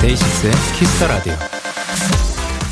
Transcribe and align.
DAY6의 0.00 0.52
Kiss 0.78 0.94
the 0.94 1.06
Radio. 1.06 1.57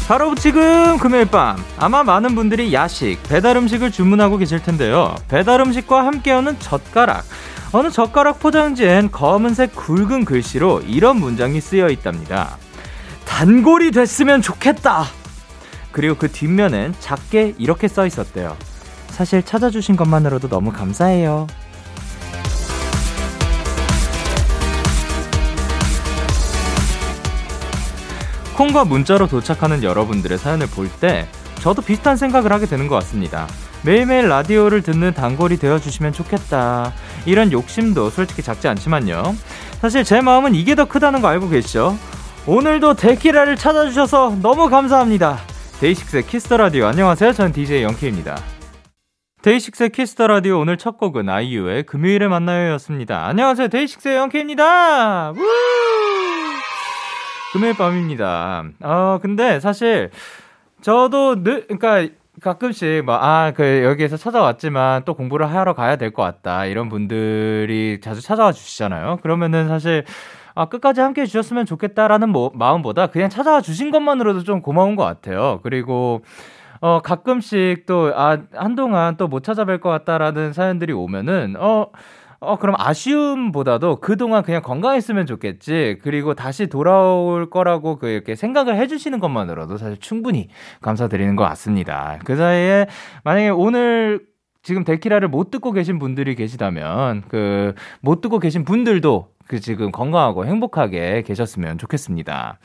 바로 0.06 0.36
지금 0.36 0.98
금요일 0.98 1.26
밤 1.26 1.56
아마 1.78 2.04
많은 2.04 2.36
분들이 2.36 2.72
야식, 2.72 3.20
배달 3.24 3.56
음식을 3.56 3.90
주문하고 3.90 4.36
계실 4.36 4.62
텐데요. 4.62 5.16
배달 5.26 5.60
음식과 5.60 6.06
함께하는 6.06 6.60
젓가락. 6.60 7.24
어느 7.72 7.90
젓가락 7.90 8.38
포장지엔 8.38 9.10
검은색 9.10 9.74
굵은 9.74 10.24
글씨로 10.24 10.82
이런 10.82 11.16
문장이 11.16 11.60
쓰여 11.60 11.88
있답니다. 11.88 12.56
단골이 13.24 13.90
됐으면 13.90 14.42
좋겠다. 14.42 15.06
그리고 15.90 16.14
그 16.14 16.30
뒷면엔 16.30 16.94
작게 17.00 17.56
이렇게 17.58 17.88
써 17.88 18.06
있었대요. 18.06 18.56
사실 19.08 19.42
찾아주신 19.42 19.96
것만으로도 19.96 20.48
너무 20.48 20.70
감사해요. 20.70 21.48
콩과 28.56 28.84
문자로 28.84 29.26
도착하는 29.26 29.82
여러분들의 29.82 30.38
사연을 30.38 30.66
볼 30.68 30.88
때 31.00 31.28
저도 31.60 31.82
비슷한 31.82 32.16
생각을 32.16 32.52
하게 32.52 32.66
되는 32.66 32.86
것 32.88 32.94
같습니다. 32.96 33.46
매일매일 33.84 34.28
라디오를 34.28 34.82
듣는 34.82 35.12
단골이 35.14 35.58
되어주시면 35.58 36.12
좋겠다. 36.12 36.92
이런 37.26 37.52
욕심도 37.52 38.10
솔직히 38.10 38.42
작지 38.42 38.66
않지만요. 38.68 39.34
사실 39.80 40.04
제 40.04 40.20
마음은 40.20 40.54
이게 40.54 40.74
더 40.74 40.86
크다는 40.86 41.20
거 41.20 41.28
알고 41.28 41.48
계시죠? 41.48 41.98
오늘도 42.46 42.94
데키라를 42.94 43.56
찾아주셔서 43.56 44.36
너무 44.42 44.68
감사합니다. 44.70 45.38
DAY6의 45.80 46.26
Kiss 46.26 46.43
the 46.43 46.56
Radio 46.56 46.86
안녕하세요. 46.86 47.32
저는 47.32 47.52
DJ 47.52 47.82
Young 47.82 48.03
K입니다. 48.03 48.36
DAY6의 49.42 49.90
Kiss 49.90 50.11
the 50.11 50.26
Radio 50.28 50.58
오늘 50.60 50.76
첫 50.78 50.96
곡은 50.98 51.28
아이유의 51.28 51.84
금요일에 51.84 52.28
만나요였습니다. 52.28 53.26
안녕하세요. 53.26 53.68
DAY6의 53.68 54.16
Young 54.16 54.61
K입니다. 54.61 55.32
우! 55.36 55.75
금요일 57.56 57.74
밤입니다. 57.74 58.64
아, 58.82 59.18
근데 59.22 59.60
사실 59.60 60.10
저도 60.82 61.42
늘, 61.42 61.66
그러니까 61.66 62.14
가끔씩 62.42 63.04
뭐, 63.06 63.14
아, 63.14 63.52
그, 63.56 63.82
여기에서 63.82 64.18
찾아왔지만 64.18 65.04
또 65.06 65.14
공부를 65.14 65.50
하러 65.50 65.72
가야 65.72 65.96
될 65.96 66.10
것 66.12 66.22
같다. 66.22 66.66
이런 66.66 66.90
분들이 66.90 67.98
자주 68.02 68.20
찾아와 68.20 68.52
주시잖아요. 68.52 69.20
그러면은 69.22 69.68
사실, 69.68 70.04
아, 70.54 70.66
끝까지 70.66 71.00
함께 71.00 71.22
해주셨으면 71.22 71.64
좋겠다라는 71.64 72.28
뭐, 72.28 72.50
마음보다 72.54 73.06
그냥 73.06 73.30
찾아와 73.30 73.62
주신 73.62 73.90
것만으로도 73.90 74.42
좀 74.44 74.60
고마운 74.60 74.96
것 74.96 75.04
같아요. 75.04 75.60
그리고, 75.62 76.20
어, 76.82 77.00
가끔씩 77.00 77.86
또, 77.86 78.12
아, 78.14 78.36
한동안 78.54 79.16
또 79.16 79.28
못 79.28 79.42
찾아뵐 79.42 79.80
것 79.80 79.88
같다라는 79.88 80.52
사연들이 80.52 80.92
오면은, 80.92 81.54
어, 81.58 81.86
어, 82.40 82.56
그럼 82.58 82.74
아쉬움보다도 82.78 83.96
그동안 84.00 84.42
그냥 84.42 84.62
건강했으면 84.62 85.26
좋겠지. 85.26 85.98
그리고 86.02 86.34
다시 86.34 86.66
돌아올 86.66 87.50
거라고 87.50 87.96
그 87.98 88.08
이렇게 88.08 88.34
생각을 88.34 88.76
해주시는 88.76 89.18
것만으로도 89.20 89.76
사실 89.78 89.96
충분히 89.98 90.48
감사드리는 90.82 91.34
것 91.36 91.44
같습니다. 91.44 92.18
그 92.24 92.36
사이에 92.36 92.86
만약에 93.24 93.48
오늘 93.50 94.26
지금 94.62 94.82
데키라를 94.84 95.28
못 95.28 95.50
듣고 95.52 95.70
계신 95.72 95.98
분들이 95.98 96.34
계시다면 96.34 97.22
그 97.28 97.74
못 98.00 98.20
듣고 98.20 98.38
계신 98.38 98.64
분들도 98.64 99.28
그 99.48 99.60
지금 99.60 99.92
건강하고 99.92 100.44
행복하게 100.44 101.22
계셨으면 101.22 101.78
좋겠습니다. 101.78 102.58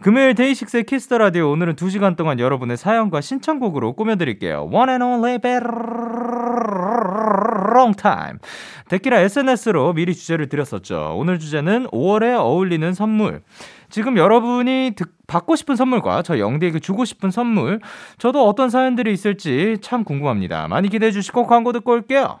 금요일 0.00 0.34
DAY6의 0.34 0.84
Kiss 0.84 1.03
the 1.03 1.18
Radio 1.18 1.50
오늘은 1.50 1.74
2시간 1.74 2.16
동안 2.16 2.38
여러분의 2.38 2.76
사연과 2.76 3.20
신청곡으로 3.20 3.94
꾸며드릴게요. 3.94 4.68
One 4.70 4.90
and 4.90 5.04
only 5.04 5.38
long 7.78 7.96
time. 7.96 8.38
데키라 8.88 9.20
SNS로 9.20 9.92
미리 9.92 10.14
주제를 10.14 10.48
드렸었죠. 10.48 11.14
오늘 11.16 11.38
주제는 11.38 11.86
5월에 11.88 12.38
어울리는 12.38 12.92
선물. 12.94 13.42
지금 13.90 14.16
여러분이 14.16 14.92
듣, 14.96 15.08
받고 15.26 15.56
싶은 15.56 15.76
선물과 15.76 16.22
저 16.22 16.38
영디에게 16.38 16.78
주고 16.78 17.04
싶은 17.04 17.30
선물, 17.30 17.80
저도 18.18 18.46
어떤 18.46 18.70
사연들이 18.70 19.12
있을지 19.12 19.78
참 19.80 20.04
궁금합니다. 20.04 20.68
많이 20.68 20.88
기대해 20.88 21.10
주시고 21.10 21.46
광고 21.46 21.72
듣고 21.72 21.92
올게요. 21.92 22.40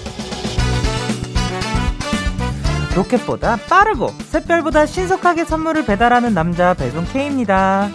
로켓보다 2.95 3.57
빠르고 3.69 4.07
샛별보다 4.09 4.85
신속하게 4.85 5.45
선물을 5.45 5.85
배달하는 5.85 6.33
남자 6.33 6.73
배송 6.73 7.05
K입니다. 7.05 7.89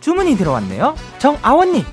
주문이 0.00 0.36
들어왔네요. 0.36 0.94
정아원님. 1.18 1.84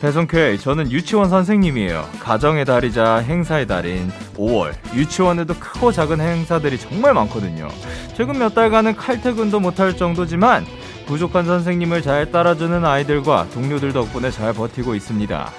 배송 0.00 0.26
K, 0.26 0.58
저는 0.58 0.90
유치원 0.90 1.30
선생님이에요. 1.30 2.06
가정의 2.20 2.64
달이자 2.64 3.16
행사의 3.18 3.66
달인 3.66 4.10
5월. 4.36 4.74
유치원에도 4.94 5.54
크고 5.54 5.92
작은 5.92 6.20
행사들이 6.20 6.78
정말 6.78 7.14
많거든요. 7.14 7.68
최근 8.14 8.38
몇 8.38 8.54
달간은 8.54 8.96
칼퇴근도 8.96 9.60
못할 9.60 9.96
정도지만 9.96 10.66
부족한 11.06 11.46
선생님을 11.46 12.02
잘 12.02 12.30
따라주는 12.30 12.84
아이들과 12.84 13.46
동료들 13.54 13.92
덕분에 13.92 14.30
잘 14.30 14.52
버티고 14.52 14.94
있습니다. 14.94 15.52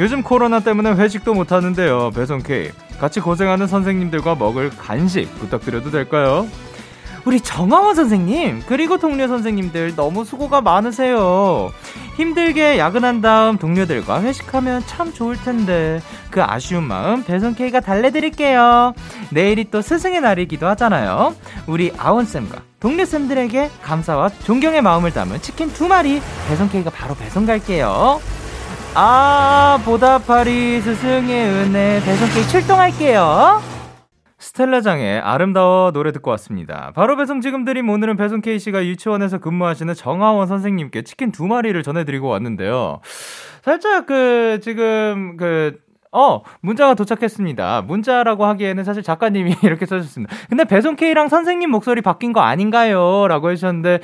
요즘 0.00 0.22
코로나 0.22 0.60
때문에 0.60 0.92
회식도 0.92 1.34
못하는데요. 1.34 2.12
배송 2.12 2.42
K. 2.42 2.70
같이 2.98 3.20
고생하는 3.20 3.66
선생님들과 3.66 4.34
먹을 4.34 4.70
간식 4.70 5.26
부탁드려도 5.38 5.90
될까요? 5.90 6.48
우리 7.26 7.38
정하원 7.38 7.94
선생님, 7.94 8.62
그리고 8.66 8.96
동료 8.96 9.28
선생님들 9.28 9.96
너무 9.96 10.24
수고가 10.24 10.62
많으세요. 10.62 11.70
힘들게 12.16 12.78
야근한 12.78 13.20
다음 13.20 13.58
동료들과 13.58 14.22
회식하면 14.22 14.84
참 14.86 15.12
좋을 15.12 15.36
텐데, 15.36 16.00
그 16.30 16.42
아쉬운 16.42 16.84
마음 16.84 17.22
배송 17.22 17.54
K가 17.54 17.80
달래드릴게요. 17.80 18.94
내일이 19.28 19.70
또 19.70 19.82
스승의 19.82 20.22
날이기도 20.22 20.66
하잖아요. 20.68 21.34
우리 21.66 21.92
아원쌤과 21.98 22.62
동료쌤들에게 22.80 23.70
감사와 23.82 24.30
존경의 24.44 24.80
마음을 24.80 25.12
담은 25.12 25.42
치킨 25.42 25.70
두 25.74 25.88
마리 25.88 26.22
배송 26.48 26.70
K가 26.70 26.88
바로 26.88 27.14
배송 27.14 27.44
갈게요. 27.44 28.18
아, 28.94 29.78
보다파리 29.84 30.80
스승의 30.80 31.48
은혜 31.48 32.00
배송케이 32.04 32.42
출동할게요. 32.48 33.60
스텔라장의 34.38 35.20
아름다워 35.20 35.92
노래 35.92 36.12
듣고 36.12 36.30
왔습니다. 36.32 36.90
바로 36.94 37.16
배송 37.16 37.40
지금 37.40 37.64
드림 37.64 37.88
오늘은 37.88 38.16
배송 38.16 38.40
K씨가 38.40 38.84
유치원에서 38.84 39.38
근무하시는 39.38 39.94
정하원 39.94 40.48
선생님께 40.48 41.02
치킨 41.02 41.30
두 41.30 41.46
마리를 41.46 41.80
전해드리고 41.82 42.28
왔는데요. 42.28 43.00
살짝 43.62 44.06
그, 44.06 44.58
지금 44.62 45.36
그, 45.36 45.78
어, 46.10 46.42
문자가 46.60 46.94
도착했습니다. 46.94 47.82
문자라고 47.82 48.44
하기에는 48.46 48.82
사실 48.82 49.02
작가님이 49.02 49.54
이렇게 49.62 49.86
써주셨습니다. 49.86 50.34
근데 50.48 50.64
배송 50.64 50.96
K랑 50.96 51.28
선생님 51.28 51.70
목소리 51.70 52.00
바뀐 52.00 52.32
거 52.32 52.40
아닌가요? 52.40 53.28
라고 53.28 53.50
해주셨는데, 53.50 54.00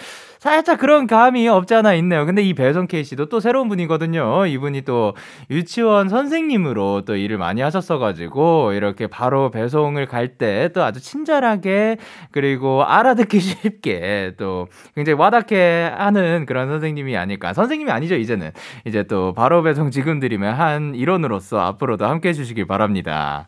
살짝 0.46 0.78
그런 0.78 1.08
감이 1.08 1.48
없지 1.48 1.74
않아 1.74 1.94
있네요. 1.94 2.24
근데 2.24 2.40
이 2.40 2.54
K 2.54 3.02
씨도 3.02 3.26
또 3.26 3.40
새로운 3.40 3.68
분이거든요. 3.68 4.46
이분이 4.46 4.82
또 4.82 5.14
유치원 5.50 6.08
선생님으로 6.08 7.02
또 7.04 7.16
일을 7.16 7.36
많이 7.36 7.62
하셨어가지고 7.62 8.72
이렇게 8.74 9.08
바로 9.08 9.50
배송을 9.50 10.06
갈 10.06 10.38
때 10.38 10.68
또 10.72 10.84
아주 10.84 11.00
친절하게 11.00 11.96
그리고 12.30 12.84
알아듣기 12.84 13.40
쉽게 13.40 14.34
또 14.36 14.68
굉장히 14.94 15.18
와닿게 15.18 15.90
하는 15.96 16.46
그런 16.46 16.68
선생님이 16.68 17.16
아닐까. 17.16 17.52
선생님이 17.52 17.90
아니죠, 17.90 18.14
이제는. 18.14 18.52
이제 18.84 19.02
또 19.02 19.32
바로 19.34 19.62
배송 19.64 19.90
지금 19.90 20.20
드리면 20.20 20.54
한 20.54 20.94
일원으로서 20.94 21.58
앞으로도 21.60 22.06
함께 22.06 22.28
해주시길 22.28 22.66
바랍니다. 22.66 23.46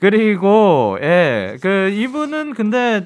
그리고, 0.00 0.98
예, 1.02 1.56
그, 1.60 1.90
이분은 1.90 2.54
근데 2.54 3.02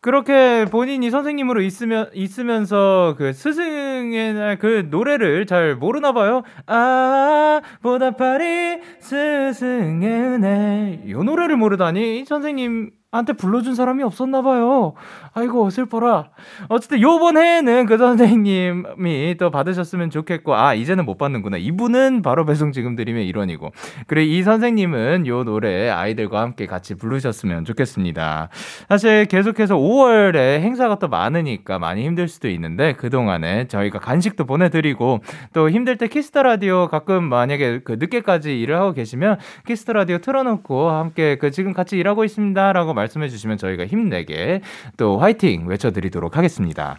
그렇게 0.00 0.64
본인이 0.70 1.10
선생님으로 1.10 1.60
있으면 1.62 2.08
있으면서 2.14 3.16
그 3.18 3.32
스승의 3.32 4.34
날그 4.34 4.88
노래를 4.90 5.46
잘 5.46 5.74
모르나 5.74 6.12
봐요. 6.12 6.42
아 6.66 7.60
보다 7.82 8.12
파리 8.12 8.80
스승의 9.00 10.08
은혜 10.08 11.02
이 11.04 11.12
노래를 11.12 11.56
모르다니 11.56 12.24
선생님 12.26 12.92
한테 13.10 13.32
불러준 13.32 13.74
사람이 13.74 14.02
없었나 14.02 14.42
봐요. 14.42 14.92
아이고 15.32 15.70
슬퍼라. 15.70 16.28
어쨌든 16.68 17.00
요번 17.00 17.38
해에는 17.38 17.86
그 17.86 17.96
선생님이 17.96 19.36
또 19.38 19.50
받으셨으면 19.50 20.10
좋겠고 20.10 20.54
아 20.54 20.74
이제는 20.74 21.06
못 21.06 21.16
받는구나. 21.16 21.56
이분은 21.56 22.20
바로 22.20 22.44
배송 22.44 22.70
지금 22.70 22.96
드림의 22.96 23.22
일원이고 23.22 23.72
그래 24.08 24.24
이 24.24 24.42
선생님은 24.42 25.26
요 25.26 25.42
노래 25.44 25.88
아이들과 25.88 26.42
함께 26.42 26.66
같이 26.66 26.96
부르셨으면 26.96 27.64
좋겠습니다. 27.64 28.50
사실 28.90 29.24
계속해서 29.24 29.76
5월에 29.78 30.60
행사가 30.60 30.98
또 30.98 31.08
많으니까 31.08 31.78
많이 31.78 32.04
힘들 32.04 32.28
수도 32.28 32.50
있는데 32.50 32.92
그 32.92 33.08
동안에 33.08 33.68
저희가 33.68 34.00
간식도 34.00 34.44
보내드리고 34.44 35.20
또 35.54 35.70
힘들 35.70 35.96
때 35.96 36.08
키스 36.08 36.29
더 36.29 36.42
라디오 36.42 36.88
가끔 36.88 37.24
만약에 37.24 37.80
그 37.84 37.92
늦게까지 37.92 38.60
일을 38.60 38.76
하고 38.76 38.92
계시면 38.92 39.38
키스 39.66 39.84
더 39.84 39.94
라디오 39.94 40.18
틀어놓고 40.18 40.90
함께 40.90 41.38
그 41.38 41.50
지금 41.50 41.72
같이 41.72 41.96
일하고 41.96 42.24
있습니다라고 42.24 42.97
말씀해 42.98 43.28
주시면 43.28 43.56
저희가 43.56 43.86
힘내게 43.86 44.60
또 44.96 45.18
화이팅 45.18 45.66
외쳐드리도록 45.66 46.36
하겠습니다. 46.36 46.98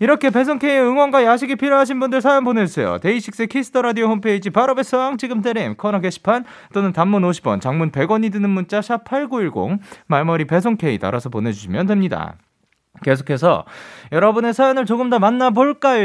이렇게 0.00 0.30
배송K의 0.30 0.80
응원과 0.80 1.24
야식이 1.24 1.56
필요하신 1.56 2.00
분들 2.00 2.20
사연 2.20 2.44
보내주세요. 2.44 2.98
데이식스 2.98 3.46
키스 3.46 3.69
더 3.69 3.82
라디오 3.82 4.08
홈페이지 4.08 4.50
바로 4.50 4.74
배송 4.74 5.16
지금 5.16 5.40
드림 5.40 5.76
코너 5.76 6.00
게시판 6.00 6.44
또는 6.74 6.92
단문 6.92 7.22
50원, 7.22 7.60
장문 7.60 7.92
100원이 7.92 8.30
드는 8.32 8.50
문자 8.50 8.82
샵 8.82 9.04
#8910 9.04 9.78
말머리 10.06 10.44
배송K 10.46 10.98
달아서 10.98 11.30
보내주시면 11.30 11.86
됩니다. 11.86 12.34
계속해서 13.02 13.64
여러분의 14.12 14.54
사연을 14.54 14.86
조금 14.86 15.10
더 15.10 15.18
만나볼까요? 15.18 15.96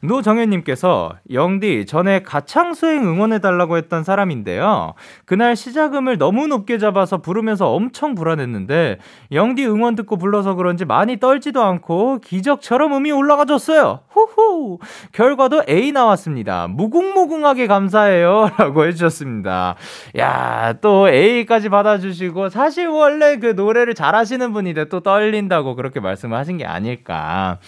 노정현님께서 0.00 1.12
영디 1.32 1.86
전에 1.86 2.22
가창 2.22 2.74
수행 2.74 3.06
응원해달라고 3.06 3.76
했던 3.76 4.04
사람인데요. 4.04 4.94
그날 5.24 5.56
시작음을 5.56 6.18
너무 6.18 6.46
높게 6.46 6.78
잡아서 6.78 7.18
부르면서 7.18 7.72
엄청 7.72 8.14
불안했는데 8.14 8.98
영디 9.32 9.66
응원 9.66 9.94
듣고 9.96 10.16
불러서 10.16 10.54
그런지 10.54 10.84
많이 10.84 11.18
떨지도 11.18 11.62
않고 11.62 12.20
기적처럼 12.20 12.94
음이 12.94 13.10
올라가줬어요. 13.12 14.00
후후 14.08 14.78
결과도 15.12 15.62
A 15.68 15.92
나왔습니다. 15.92 16.68
무궁무궁하게 16.68 17.66
감사해요 17.66 18.50
라고 18.58 18.86
해주셨습니다. 18.86 19.74
야 20.18 20.74
또 20.80 21.08
A까지 21.08 21.68
받아주시고 21.68 22.48
사실 22.48 22.88
원래 22.88 23.38
그 23.38 23.48
노래를 23.48 23.94
잘하시는 23.94 24.52
분인데 24.52 24.88
또 24.88 25.00
떨린다고 25.00 25.74
그렇게 25.76 26.00
말씀 26.00 26.15
을 26.24 26.34
하신 26.34 26.58
게 26.58 26.64
아닐까. 26.64 27.58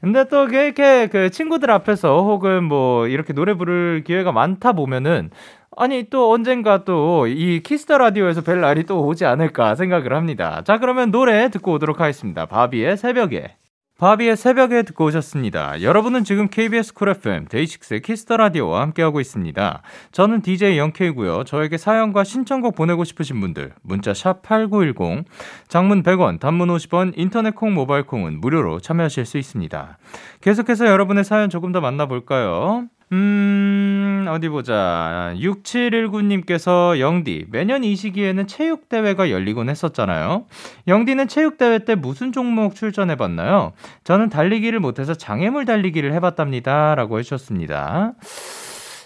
근데 0.00 0.24
또 0.28 0.46
이렇게 0.46 1.06
그 1.06 1.30
친구들 1.30 1.70
앞에서 1.70 2.22
혹은 2.22 2.64
뭐 2.64 3.06
이렇게 3.06 3.32
노래 3.32 3.54
부를 3.54 4.02
기회가 4.06 4.32
많다 4.32 4.72
보면은 4.72 5.30
아니 5.76 6.04
또 6.10 6.32
언젠가 6.32 6.84
또 6.84 7.26
이 7.26 7.60
키스 7.62 7.84
더 7.84 7.98
라디오에서 7.98 8.42
뵐 8.42 8.60
날이 8.60 8.84
또 8.84 9.04
오지 9.06 9.24
않을까 9.24 9.74
생각을 9.74 10.14
합니다. 10.14 10.62
자 10.64 10.78
그러면 10.78 11.10
노래 11.10 11.48
듣고 11.50 11.72
오도록 11.74 12.00
하겠습니다. 12.00 12.46
바비의 12.46 12.96
새벽에. 12.96 13.56
바비의 13.98 14.36
새벽에 14.36 14.82
듣고 14.82 15.04
오셨습니다. 15.04 15.82
여러분은 15.82 16.24
지금 16.24 16.48
KBS 16.48 16.94
쿨 16.94 17.10
FM 17.10 17.46
데이식스의 17.48 18.02
키스 18.02 18.23
더 18.23 18.36
라디오와 18.36 18.80
함께하고 18.80 19.20
있습니다. 19.20 19.82
저는 20.10 20.42
DJ 20.42 20.76
영케이고요. 20.78 21.44
저에게 21.44 21.78
사연과 21.78 22.24
신청곡 22.24 22.74
보내고 22.74 23.04
싶으신 23.04 23.40
분들 23.40 23.72
문자 23.82 24.12
샵 24.12 24.42
#8910 24.42 25.24
장문 25.68 26.02
100원, 26.02 26.40
단문 26.40 26.68
50원, 26.68 27.12
인터넷 27.16 27.54
콩, 27.54 27.74
모바일 27.74 28.02
콩은 28.04 28.40
무료로 28.40 28.80
참여하실 28.80 29.24
수 29.24 29.38
있습니다. 29.38 29.98
계속해서 30.40 30.86
여러분의 30.86 31.22
사연 31.22 31.48
조금 31.48 31.70
더 31.70 31.80
만나볼까요? 31.80 32.88
음, 33.12 33.18
어디 34.28 34.48
보자. 34.48 35.32
6719님께서 35.36 36.98
영디, 36.98 37.46
매년 37.50 37.84
이 37.84 37.96
시기에는 37.96 38.46
체육대회가 38.46 39.30
열리곤 39.30 39.68
했었잖아요. 39.68 40.46
영디는 40.88 41.28
체육대회 41.28 41.80
때 41.80 41.94
무슨 41.94 42.32
종목 42.32 42.74
출전해봤나요? 42.74 43.72
저는 44.04 44.28
달리기를 44.28 44.80
못해서 44.80 45.14
장애물 45.14 45.64
달리기를 45.64 46.12
해봤답니다. 46.14 46.94
라고 46.94 47.18
해주셨습니다. 47.18 48.14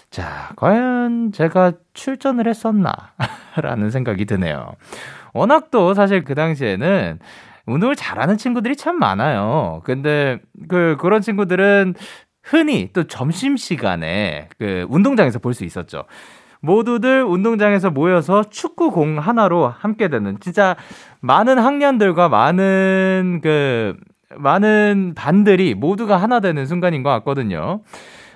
자, 0.09 0.49
과연 0.55 1.31
제가 1.31 1.73
출전을 1.93 2.47
했었나? 2.47 2.91
라는 3.57 3.91
생각이 3.91 4.25
드네요. 4.25 4.71
워낙 5.33 5.69
또 5.71 5.93
사실 5.93 6.23
그 6.23 6.35
당시에는 6.35 7.19
운동을 7.67 7.95
잘하는 7.95 8.37
친구들이 8.37 8.75
참 8.75 8.97
많아요. 8.97 9.81
근데 9.83 10.39
그 10.69 10.95
그런 10.99 11.21
친구들은 11.21 11.95
흔히 12.47 12.89
또 12.93 13.03
점심시간에 13.05 14.49
그 14.57 14.85
운동장에서 14.89 15.39
볼 15.39 15.53
수 15.53 15.65
있었죠. 15.65 16.05
모두들 16.61 17.23
운동장에서 17.23 17.91
모여서 17.91 18.43
축구공 18.49 19.19
하나로 19.19 19.67
함께 19.67 20.07
되는 20.07 20.37
진짜 20.39 20.75
많은 21.19 21.59
학년들과 21.59 22.29
많은 22.29 23.41
그 23.43 23.95
많은 24.35 25.13
반들이 25.15 25.75
모두가 25.75 26.17
하나 26.17 26.39
되는 26.39 26.65
순간인 26.65 27.03
것 27.03 27.09
같거든요. 27.09 27.81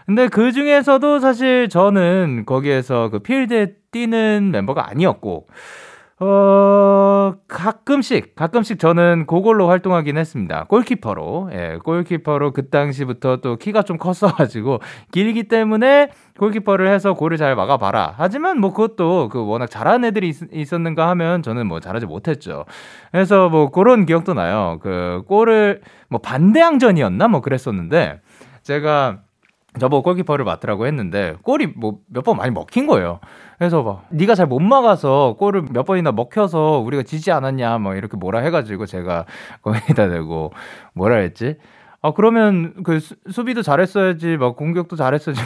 근데 0.05 0.27
그 0.27 0.51
중에서도 0.51 1.19
사실 1.19 1.69
저는 1.69 2.43
거기에서 2.45 3.09
그 3.09 3.19
필드에 3.19 3.75
뛰는 3.91 4.49
멤버가 4.51 4.89
아니었고, 4.89 5.47
어, 6.23 7.33
가끔씩, 7.47 8.35
가끔씩 8.35 8.77
저는 8.77 9.25
그걸로 9.25 9.67
활동하긴 9.69 10.17
했습니다. 10.19 10.65
골키퍼로. 10.65 11.49
예, 11.51 11.79
골키퍼로 11.83 12.51
그 12.51 12.69
당시부터 12.69 13.37
또 13.37 13.55
키가 13.55 13.81
좀 13.81 13.97
컸어가지고, 13.97 14.81
길기 15.11 15.45
때문에 15.47 16.11
골키퍼를 16.37 16.87
해서 16.89 17.15
골을 17.15 17.37
잘 17.37 17.55
막아봐라. 17.55 18.13
하지만 18.17 18.59
뭐 18.59 18.71
그것도 18.71 19.29
그 19.29 19.43
워낙 19.47 19.65
잘하는 19.65 20.05
애들이 20.09 20.31
있, 20.51 20.73
었는가 20.73 21.09
하면 21.09 21.41
저는 21.41 21.65
뭐 21.65 21.79
잘하지 21.79 22.05
못했죠. 22.05 22.65
그래서 23.11 23.49
뭐 23.49 23.71
그런 23.71 24.05
기억도 24.05 24.35
나요. 24.35 24.77
그 24.83 25.23
골을 25.27 25.81
뭐 26.07 26.19
반대항전이었나? 26.21 27.29
뭐 27.29 27.41
그랬었는데, 27.41 28.21
제가 28.61 29.21
저보고 29.79 30.03
골키퍼를 30.03 30.43
맡으라고 30.43 30.85
했는데 30.85 31.35
골이 31.43 31.65
뭐 31.67 31.99
몇 32.13 32.23
번 32.25 32.35
많이 32.37 32.51
먹힌 32.51 32.87
거예요. 32.87 33.21
그래서 33.61 33.83
막 33.83 34.07
네가 34.09 34.33
잘 34.33 34.47
못 34.47 34.59
막아서 34.59 35.35
골을 35.37 35.65
몇 35.71 35.85
번이나 35.85 36.11
먹혀서 36.11 36.79
우리가 36.79 37.03
지지 37.03 37.31
않았냐 37.31 37.77
막 37.77 37.95
이렇게 37.95 38.17
뭐라 38.17 38.39
해가지고 38.39 38.87
제가 38.87 39.25
거기다 39.61 40.09
대고 40.09 40.51
뭐라 40.95 41.17
했지? 41.17 41.57
아 42.01 42.11
그러면 42.11 42.73
그 42.83 42.99
수, 42.99 43.13
수비도 43.29 43.61
잘했어야지 43.61 44.37
막 44.37 44.55
공격도 44.55 44.95
잘했어야지 44.95 45.39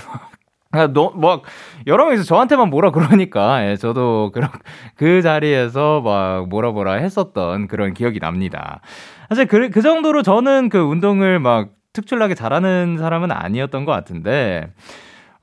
막 0.72 0.94
너막 0.94 1.44
여러 1.88 2.06
명이서 2.06 2.24
저한테만 2.24 2.70
뭐라 2.70 2.92
그러니까 2.92 3.70
예, 3.70 3.76
저도 3.76 4.32
그런 4.34 4.50
그 4.96 5.22
자리에서 5.22 6.00
막 6.00 6.48
뭐라 6.48 6.72
뭐라 6.72 6.94
했었던 6.94 7.68
그런 7.68 7.94
기억이 7.94 8.22
납니다. 8.22 8.80
사실 9.28 9.46
그, 9.46 9.70
그 9.70 9.82
정도로 9.82 10.24
저는 10.24 10.70
그 10.70 10.80
운동을 10.80 11.40
막 11.40 11.72
특출나게 11.92 12.34
잘하는 12.34 12.98
사람은 12.98 13.32
아니었던 13.32 13.84
것 13.84 13.92
같은데, 13.92 14.70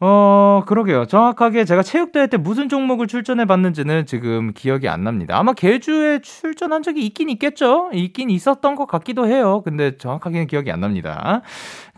어, 0.05 0.65
그러게요. 0.67 1.07
정확하게 1.07 1.65
제가 1.65 1.85
체육대회 1.85 2.27
때 2.27 2.37
무슨 2.37 2.69
종목을 2.69 3.07
출전해 3.07 3.45
봤는지는 3.45 4.05
지금 4.05 4.53
기억이 4.53 4.89
안 4.89 5.05
납니다. 5.05 5.39
아마 5.39 5.53
개주에 5.53 6.19
출전한 6.23 6.83
적이 6.83 7.07
있긴 7.07 7.31
있겠죠? 7.31 7.89
있긴 7.93 8.29
있었던 8.29 8.75
것 8.75 8.87
같기도 8.87 9.29
해요. 9.29 9.63
근데 9.63 9.97
정확하게는 9.97 10.49
기억이 10.49 10.73
안 10.73 10.81
납니다. 10.81 11.43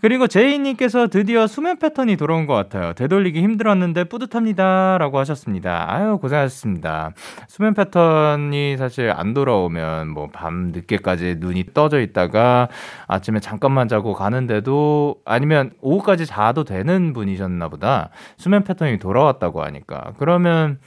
그리고 0.04 0.26
제이님께서 0.26 1.06
드디어 1.06 1.46
수면 1.46 1.78
패턴이 1.78 2.18
돌아온 2.18 2.44
것 2.44 2.52
같아요. 2.52 2.92
되돌리기 2.92 3.40
힘들었는데 3.40 4.04
뿌듯합니다. 4.04 4.98
라고 4.98 5.18
하셨습니다. 5.18 5.90
아유, 5.90 6.18
고생하셨습니다. 6.18 7.12
수면 7.48 7.72
패턴이 7.72 8.76
사실 8.76 9.10
안 9.10 9.32
돌아오면 9.32 10.10
뭐 10.10 10.28
밤 10.30 10.72
늦게까지 10.72 11.36
눈이 11.38 11.72
떠져 11.72 12.00
있다가 12.00 12.68
아침에 13.06 13.40
잠깐만 13.40 13.88
자고 13.88 14.12
가는데도 14.12 15.22
아니면 15.24 15.70
오후까지 15.80 16.26
자도 16.26 16.64
되는 16.64 17.14
분이셨나 17.14 17.68
보다. 17.70 18.10
수면 18.36 18.62
패턴이 18.62 18.98
돌아왔다고 18.98 19.62
하니까. 19.62 20.12
그러면 20.18 20.80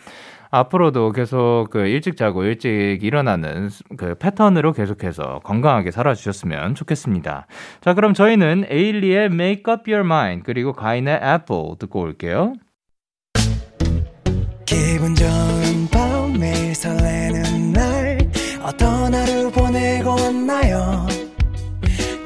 앞으로도 0.50 1.12
계속 1.12 1.68
그 1.72 1.80
일찍 1.88 2.18
자고 2.18 2.44
일찍 2.44 3.00
일어나는 3.02 3.70
그 3.98 4.16
패턴으로 4.16 4.74
계속해서 4.74 5.42
건강하게 5.44 5.92
살아주셨으면 5.92 6.76
좋겠습니다. 6.76 7.48
자, 7.82 7.94
그럼 7.94 8.14
저희는 8.14 8.66
에일리의 8.70 9.26
Make 9.26 9.64
Up 9.72 9.92
Your 9.92 10.06
Mind 10.06 10.44
그리고 10.46 10.74
가인의 10.74 11.20
Apple 11.24 11.76
듣고 11.80 12.02
올게요. 12.02 12.54
기분 14.66 15.16
좋은 15.16 15.88
밤 15.92 16.34
매일 16.40 16.76
설레는 16.76 17.74
날 17.74 18.18
어떤 18.64 19.14
하루 19.14 19.50
보내고 19.52 20.10
왔나요? 20.10 21.08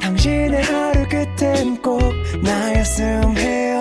당신의 0.01 0.63
하루 0.63 1.05
끝엔 1.07 1.81
꼭 1.81 1.99
나였음 2.43 3.37
해요. 3.37 3.80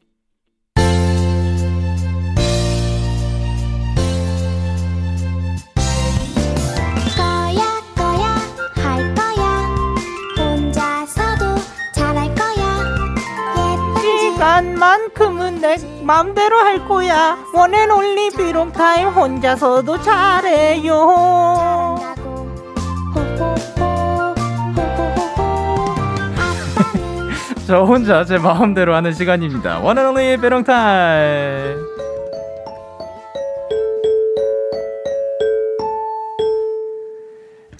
만큼은 14.81 15.61
내 15.61 15.77
맘대로 16.03 16.57
할 16.57 16.87
거야. 16.87 17.37
One 17.53 17.72
and 17.72 17.91
only 17.91 18.31
be 18.31 18.42
alone 18.42 18.71
time 18.71 19.09
혼자서도 19.09 20.01
잘해요. 20.01 21.99
저 27.67 27.83
혼자 27.83 28.25
제 28.25 28.39
마음대로 28.39 28.95
하는 28.95 29.13
시간입니다. 29.13 29.81
One 29.81 29.94
and 29.94 30.07
only 30.07 30.35
be 30.37 30.44
alone 30.44 30.63
time 30.63 31.90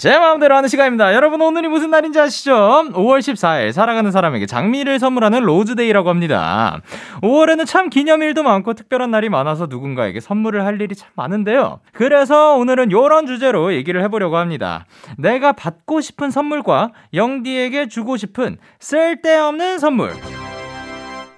제 0.02 0.18
마음대로 0.18 0.56
하는 0.56 0.68
시간입니다. 0.68 1.14
여러분 1.14 1.40
오늘이 1.44 1.68
무슨 1.68 1.92
날인지 1.92 2.20
아시죠? 2.20 2.56
5월 2.56 3.20
14일 3.20 3.72
사랑하는 3.72 4.10
사람에게 4.10 4.48
장미를 4.48 4.98
선물하는 4.98 5.42
로즈데이라고 5.44 6.10
합니다. 6.10 6.82
5월에는 7.22 7.68
참 7.68 7.92
기념일도 7.92 8.42
많고 8.42 8.74
특별한 8.74 9.12
날이 9.12 9.30
많아서 9.30 9.68
누군가에게 9.68 10.20
선물을 10.20 10.66
할 10.66 10.82
일이 10.82 10.96
참 10.96 11.12
많은데요. 11.14 11.82
그래서 11.94 12.56
오늘은 12.56 12.90
이런 12.90 13.28
주제로 13.28 13.76
얘기를 13.76 14.02
해보려고 14.02 14.38
합니다. 14.38 14.88
내가 15.20 15.52
받고 15.52 16.02
싶은 16.02 16.32
선물과 16.32 16.94
영디에게 17.14 17.88
주고 17.88 18.18
싶은 18.18 18.58
쓸데없는 18.80 19.78
선물. 19.78 20.14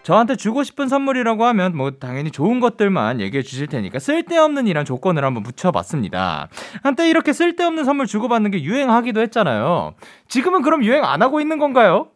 저한테 0.03 0.35
주고 0.35 0.63
싶은 0.63 0.89
선물이라고 0.89 1.45
하면 1.45 1.75
뭐 1.77 1.91
당연히 1.91 2.29
좋은 2.29 2.59
것들만 2.59 3.21
얘기해 3.21 3.41
주실 3.41 3.67
테니까 3.67 3.99
쓸데없는 3.99 4.67
이란 4.67 4.83
조건을 4.85 5.23
한번 5.23 5.43
붙여봤습니다. 5.43 6.49
한때 6.83 7.09
이렇게 7.09 7.31
쓸데없는 7.33 7.85
선물 7.85 8.05
주고받는 8.05 8.51
게 8.51 8.63
유행하기도 8.63 9.21
했잖아요. 9.21 9.93
지금은 10.27 10.61
그럼 10.61 10.83
유행 10.83 11.03
안 11.05 11.21
하고 11.21 11.39
있는 11.39 11.57
건가요? 11.57 12.09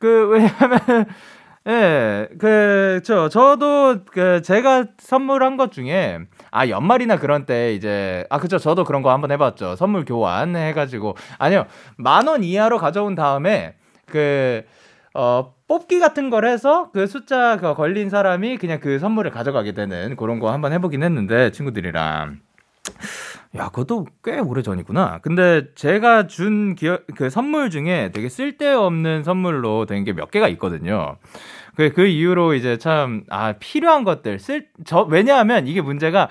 그 0.00 0.28
왜냐면 0.28 1.06
예, 1.68 2.26
그, 2.38 3.02
저, 3.04 3.28
저도, 3.28 3.98
그, 4.10 4.40
제가 4.40 4.86
선물한 4.96 5.58
것 5.58 5.72
중에, 5.72 6.18
아, 6.50 6.66
연말이나 6.66 7.16
그런 7.18 7.44
때 7.44 7.74
이제, 7.74 8.24
아, 8.30 8.38
그쵸, 8.38 8.56
저도 8.58 8.84
그런 8.84 9.02
거 9.02 9.10
한번 9.12 9.30
해봤죠. 9.30 9.76
선물 9.76 10.06
교환 10.06 10.56
해가지고, 10.56 11.16
아니요, 11.38 11.66
만 11.98 12.26
원 12.28 12.42
이하로 12.44 12.78
가져온 12.78 13.14
다음에, 13.14 13.74
그, 14.06 14.64
어, 15.14 15.52
뽑기 15.70 16.00
같은 16.00 16.30
걸 16.30 16.46
해서 16.46 16.90
그 16.92 17.06
숫자가 17.06 17.74
걸린 17.74 18.10
사람이 18.10 18.56
그냥 18.56 18.80
그 18.80 18.98
선물을 18.98 19.30
가져가게 19.30 19.70
되는 19.70 20.16
그런 20.16 20.40
거 20.40 20.50
한번 20.50 20.72
해보긴 20.72 21.04
했는데, 21.04 21.52
친구들이랑. 21.52 22.40
야, 23.56 23.68
그것도 23.68 24.06
꽤 24.24 24.40
오래 24.40 24.62
전이구나. 24.62 25.20
근데 25.22 25.72
제가 25.76 26.26
준 26.26 26.74
기억, 26.74 27.04
그 27.14 27.30
선물 27.30 27.70
중에 27.70 28.10
되게 28.12 28.28
쓸데없는 28.28 29.22
선물로 29.22 29.86
된 29.86 30.02
게 30.04 30.12
몇 30.12 30.32
개가 30.32 30.48
있거든요. 30.48 31.18
그, 31.76 31.92
그 31.92 32.04
이후로 32.04 32.54
이제 32.54 32.76
참, 32.76 33.22
아, 33.30 33.52
필요한 33.52 34.02
것들, 34.02 34.40
쓸, 34.40 34.66
저, 34.84 35.02
왜냐하면 35.02 35.68
이게 35.68 35.80
문제가 35.80 36.28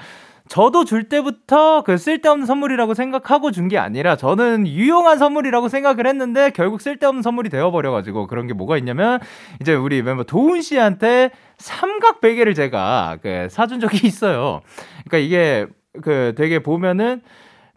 저도 0.49 0.83
줄 0.83 1.03
때부터 1.07 1.83
그 1.83 1.97
쓸데없는 1.97 2.45
선물이라고 2.47 2.93
생각하고 2.95 3.51
준 3.51 3.69
게 3.69 3.77
아니라 3.77 4.15
저는 4.15 4.65
유용한 4.67 5.19
선물이라고 5.19 5.69
생각을 5.69 6.07
했는데 6.07 6.49
결국 6.49 6.81
쓸데없는 6.81 7.21
선물이 7.21 7.49
되어버려가지고 7.49 8.25
그런 8.25 8.47
게 8.47 8.53
뭐가 8.53 8.77
있냐면 8.77 9.19
이제 9.61 9.75
우리 9.75 10.01
멤버 10.01 10.23
도훈 10.23 10.61
씨한테 10.61 11.29
삼각 11.59 12.19
베개를 12.19 12.55
제가 12.55 13.19
그 13.21 13.47
사준 13.51 13.79
적이 13.79 14.05
있어요. 14.07 14.61
그러니까 15.07 15.17
이게 15.19 15.67
그 16.01 16.33
되게 16.35 16.59
보면은 16.63 17.21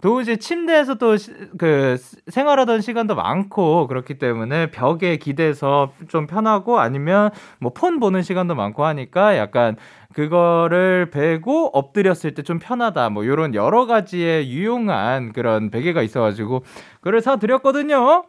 도훈 0.00 0.24
씨 0.24 0.36
침대에서 0.38 0.94
또 0.96 1.14
그 1.58 1.96
생활하던 2.26 2.80
시간도 2.80 3.14
많고 3.14 3.86
그렇기 3.86 4.18
때문에 4.18 4.70
벽에 4.72 5.16
기대서 5.16 5.92
좀 6.08 6.26
편하고 6.26 6.80
아니면 6.80 7.30
뭐 7.60 7.70
폰 7.72 8.00
보는 8.00 8.22
시간도 8.22 8.54
많고 8.56 8.84
하니까 8.84 9.36
약간 9.36 9.76
그거를 10.14 11.10
베고 11.10 11.70
엎드렸을 11.72 12.34
때 12.34 12.42
좀 12.42 12.58
편하다 12.58 13.10
뭐 13.10 13.24
요런 13.26 13.54
여러 13.54 13.86
가지의 13.86 14.50
유용한 14.50 15.32
그런 15.32 15.70
베개가 15.70 16.02
있어가지고 16.02 16.64
그걸 17.00 17.20
사드렸거든요. 17.20 18.24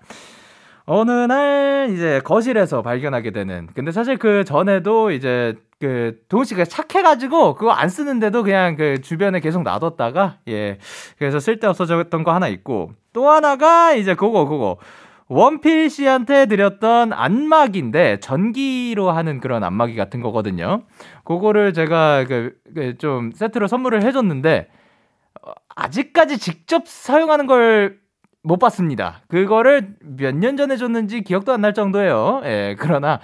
어느 0.85 1.11
날 1.11 1.89
이제 1.93 2.21
거실에서 2.23 2.81
발견하게 2.81 3.31
되는. 3.31 3.67
근데 3.73 3.91
사실 3.91 4.17
그 4.17 4.43
전에도 4.43 5.11
이제 5.11 5.55
그 5.79 6.19
도훈 6.29 6.45
씨가 6.45 6.65
착해가지고 6.65 7.55
그거 7.55 7.71
안 7.71 7.89
쓰는데도 7.89 8.43
그냥 8.43 8.75
그 8.75 9.01
주변에 9.01 9.39
계속 9.39 9.63
놔뒀다가 9.63 10.37
예 10.49 10.77
그래서 11.17 11.39
쓸데 11.39 11.67
없어졌던 11.67 12.23
거 12.23 12.33
하나 12.33 12.47
있고 12.49 12.91
또 13.13 13.29
하나가 13.29 13.93
이제 13.93 14.13
그거 14.13 14.45
그거 14.45 14.77
원필 15.33 15.89
씨한테 15.89 16.45
드렸던 16.45 17.13
안마기인데 17.13 18.19
전기로 18.19 19.11
하는 19.11 19.39
그런 19.39 19.63
안마기 19.63 19.95
같은 19.95 20.21
거거든요. 20.21 20.83
그거를 21.23 21.73
제가 21.73 22.25
그좀 22.25 23.31
세트로 23.33 23.67
선물을 23.67 24.03
해줬는데 24.03 24.67
어, 25.41 25.51
아직까지 25.75 26.37
직접 26.37 26.87
사용하는 26.87 27.47
걸 27.47 28.03
못 28.45 28.57
봤습니다. 28.59 29.21
그거를 29.29 29.95
몇 30.01 30.35
년 30.35 30.57
전에 30.57 30.75
줬는지 30.75 31.21
기억도 31.21 31.53
안 31.53 31.61
날 31.61 31.73
정도예요. 31.73 32.41
예, 32.43 32.75
그러나 32.77 33.21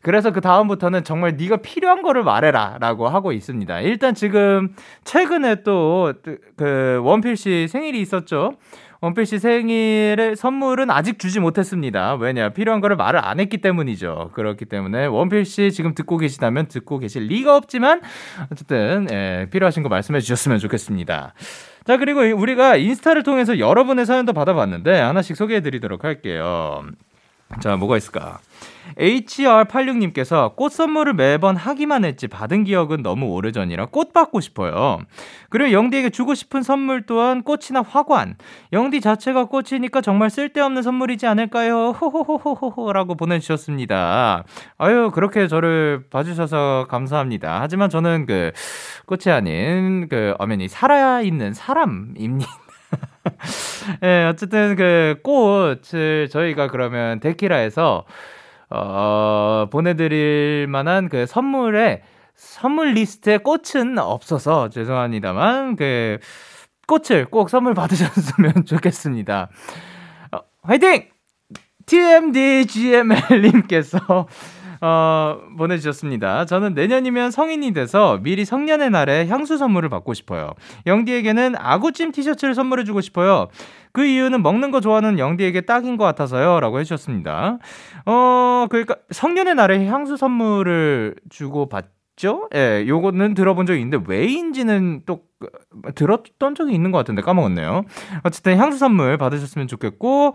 그래서 0.00 0.30
그 0.30 0.40
다음부터는 0.40 1.02
정말 1.02 1.36
네가 1.36 1.56
필요한 1.56 2.02
거를 2.02 2.22
말해라라고 2.22 3.08
하고 3.08 3.32
있습니다. 3.32 3.80
일단 3.80 4.14
지금 4.14 4.72
최근에 5.02 5.64
또 5.64 6.12
그 6.56 7.00
원필 7.02 7.36
씨 7.36 7.66
생일이 7.68 8.00
있었죠. 8.00 8.52
원필 9.02 9.24
씨 9.24 9.38
생일의 9.38 10.36
선물은 10.36 10.90
아직 10.90 11.18
주지 11.18 11.40
못했습니다. 11.40 12.14
왜냐 12.16 12.50
필요한 12.50 12.82
거를 12.82 12.96
말을 12.96 13.24
안 13.24 13.40
했기 13.40 13.58
때문이죠. 13.58 14.32
그렇기 14.34 14.66
때문에 14.66 15.06
원필 15.06 15.46
씨 15.46 15.72
지금 15.72 15.94
듣고 15.94 16.18
계시다면 16.18 16.68
듣고 16.68 16.98
계실 16.98 17.24
리가 17.24 17.56
없지만 17.56 18.02
어쨌든 18.52 19.06
예, 19.10 19.48
필요하신 19.50 19.82
거 19.82 19.88
말씀해 19.88 20.20
주셨으면 20.20 20.58
좋겠습니다. 20.58 21.32
자 21.86 21.96
그리고 21.96 22.20
우리가 22.20 22.76
인스타를 22.76 23.22
통해서 23.22 23.58
여러분의 23.58 24.04
사연도 24.04 24.34
받아봤는데 24.34 25.00
하나씩 25.00 25.34
소개해 25.34 25.62
드리도록 25.62 26.04
할게요. 26.04 26.84
자 27.60 27.76
뭐가 27.76 27.96
있을까? 27.96 28.38
HR86님께서 28.98 30.56
꽃 30.56 30.72
선물을 30.72 31.14
매번 31.14 31.56
하기만 31.56 32.04
했지 32.04 32.28
받은 32.28 32.64
기억은 32.64 33.02
너무 33.02 33.26
오래전이라 33.26 33.86
꽃 33.86 34.12
받고 34.12 34.40
싶어요. 34.40 34.98
그리고 35.48 35.72
영디에게 35.72 36.10
주고 36.10 36.34
싶은 36.34 36.62
선물 36.62 37.02
또한 37.06 37.42
꽃이나 37.42 37.82
화관. 37.82 38.36
영디 38.72 39.00
자체가 39.00 39.46
꽃이니까 39.46 40.00
정말 40.00 40.30
쓸데없는 40.30 40.82
선물이지 40.82 41.26
않을까요? 41.26 41.90
호호호호호호라고 41.90 43.16
보내주셨습니다. 43.16 44.44
아유, 44.78 45.10
그렇게 45.12 45.48
저를 45.48 46.04
봐주셔서 46.10 46.86
감사합니다. 46.88 47.60
하지만 47.60 47.90
저는 47.90 48.26
그 48.26 48.52
꽃이 49.06 49.34
아닌 49.34 50.08
그 50.08 50.34
엄연히 50.38 50.68
살아있는 50.68 51.54
사람입니다. 51.54 52.50
예, 54.02 54.06
네, 54.06 54.26
어쨌든 54.26 54.76
그 54.76 55.16
꽃을 55.22 56.28
저희가 56.30 56.68
그러면 56.68 57.20
데키라에서 57.20 58.04
어, 58.70 59.66
보내드릴 59.70 60.66
만한 60.68 61.08
그 61.08 61.26
선물에 61.26 62.02
선물 62.34 62.94
리스트에 62.94 63.38
꽃은 63.38 63.98
없어서 63.98 64.68
죄송합니다만 64.70 65.76
그 65.76 66.18
꽃을 66.86 67.26
꼭 67.26 67.50
선물 67.50 67.74
받으셨으면 67.74 68.64
좋겠습니다. 68.66 69.50
어, 70.32 70.38
화이팅! 70.62 71.08
TMDGML님께서 71.86 74.26
어, 74.80 75.38
보내주셨습니다. 75.58 76.46
저는 76.46 76.74
내년이면 76.74 77.30
성인이 77.30 77.72
돼서 77.72 78.18
미리 78.22 78.44
성년의 78.44 78.90
날에 78.90 79.26
향수 79.26 79.58
선물을 79.58 79.88
받고 79.88 80.14
싶어요. 80.14 80.52
영디에게는 80.86 81.54
아구찜 81.58 82.12
티셔츠를 82.12 82.54
선물해주고 82.54 83.00
싶어요. 83.00 83.48
그 83.92 84.04
이유는 84.04 84.42
먹는 84.42 84.70
거 84.70 84.80
좋아하는 84.80 85.18
영디에게 85.18 85.62
딱인 85.62 85.96
것 85.96 86.04
같아서요. 86.04 86.60
라고 86.60 86.78
해주셨습니다. 86.78 87.58
어, 88.06 88.66
그러니까 88.70 88.96
성년의 89.10 89.54
날에 89.56 89.86
향수 89.86 90.16
선물을 90.16 91.16
주고 91.28 91.68
받죠? 91.68 92.48
예, 92.54 92.84
요거는 92.86 93.34
들어본 93.34 93.66
적이 93.66 93.80
있는데 93.80 94.04
왜인지는 94.06 95.02
또 95.06 95.22
들었던 95.94 96.54
적이 96.54 96.74
있는 96.74 96.90
것 96.90 96.98
같은데 96.98 97.22
까먹었네요. 97.22 97.84
어쨌든 98.22 98.58
향수 98.58 98.78
선물 98.78 99.16
받으셨으면 99.16 99.68
좋겠고, 99.68 100.34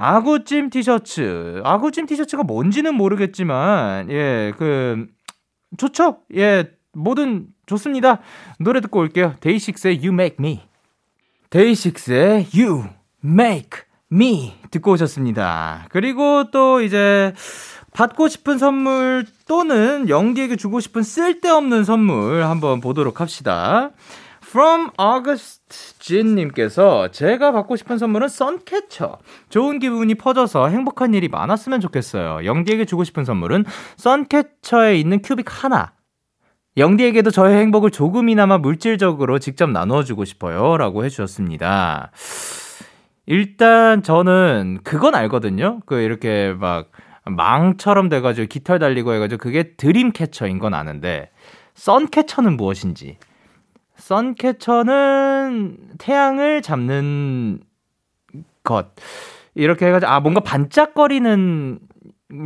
아구찜 0.00 0.70
티셔츠. 0.70 1.60
아구찜 1.62 2.06
티셔츠가 2.06 2.42
뭔지는 2.42 2.94
모르겠지만, 2.94 4.10
예, 4.10 4.50
그, 4.56 5.06
좋죠? 5.76 6.20
예, 6.34 6.70
뭐든 6.94 7.48
좋습니다. 7.66 8.20
노래 8.58 8.80
듣고 8.80 8.98
올게요. 8.98 9.34
데이식스의 9.40 9.98
You 9.98 10.14
Make 10.14 10.36
Me. 10.40 10.62
데이식스의 11.50 12.46
You 12.56 12.84
Make 13.22 13.82
Me 14.10 14.54
듣고 14.70 14.92
오셨습니다. 14.92 15.86
그리고 15.90 16.50
또 16.50 16.80
이제 16.80 17.34
받고 17.92 18.28
싶은 18.28 18.56
선물 18.56 19.26
또는 19.46 20.08
영디에게 20.08 20.56
주고 20.56 20.80
싶은 20.80 21.02
쓸데없는 21.02 21.84
선물 21.84 22.44
한번 22.44 22.80
보도록 22.80 23.20
합시다. 23.20 23.90
From 24.50 24.90
August 25.00 26.00
진님께서 26.00 27.12
제가 27.12 27.52
받고 27.52 27.76
싶은 27.76 27.98
선물은 27.98 28.26
선캐쳐. 28.26 29.18
좋은 29.48 29.78
기분이 29.78 30.16
퍼져서 30.16 30.70
행복한 30.70 31.14
일이 31.14 31.28
많았으면 31.28 31.80
좋겠어요. 31.80 32.44
영디에게 32.44 32.84
주고 32.84 33.04
싶은 33.04 33.24
선물은 33.24 33.64
선캐쳐에 33.96 34.96
있는 34.96 35.22
큐빅 35.22 35.46
하나. 35.46 35.92
영디에게도 36.76 37.30
저의 37.30 37.58
행복을 37.58 37.92
조금이나마 37.92 38.58
물질적으로 38.58 39.38
직접 39.38 39.70
나누어주고 39.70 40.24
싶어요. 40.24 40.76
라고 40.76 41.04
해주셨습니다. 41.04 42.10
일단 43.26 44.02
저는 44.02 44.80
그건 44.82 45.14
알거든요. 45.14 45.78
그 45.86 46.00
이렇게 46.00 46.56
막 46.58 46.90
망처럼 47.24 48.08
돼가지고 48.08 48.48
깃털 48.48 48.80
달리고 48.80 49.14
해가지고 49.14 49.38
그게 49.38 49.76
드림캐쳐인 49.76 50.58
건 50.58 50.74
아는데 50.74 51.30
선캐쳐는 51.74 52.56
무엇인지 52.56 53.16
선캐쳐는 54.10 55.76
태양을 55.98 56.62
잡는 56.62 57.60
것 58.64 58.88
이렇게 59.54 59.86
해가지고 59.86 60.10
아 60.10 60.18
뭔가 60.18 60.40
반짝거리는 60.40 61.78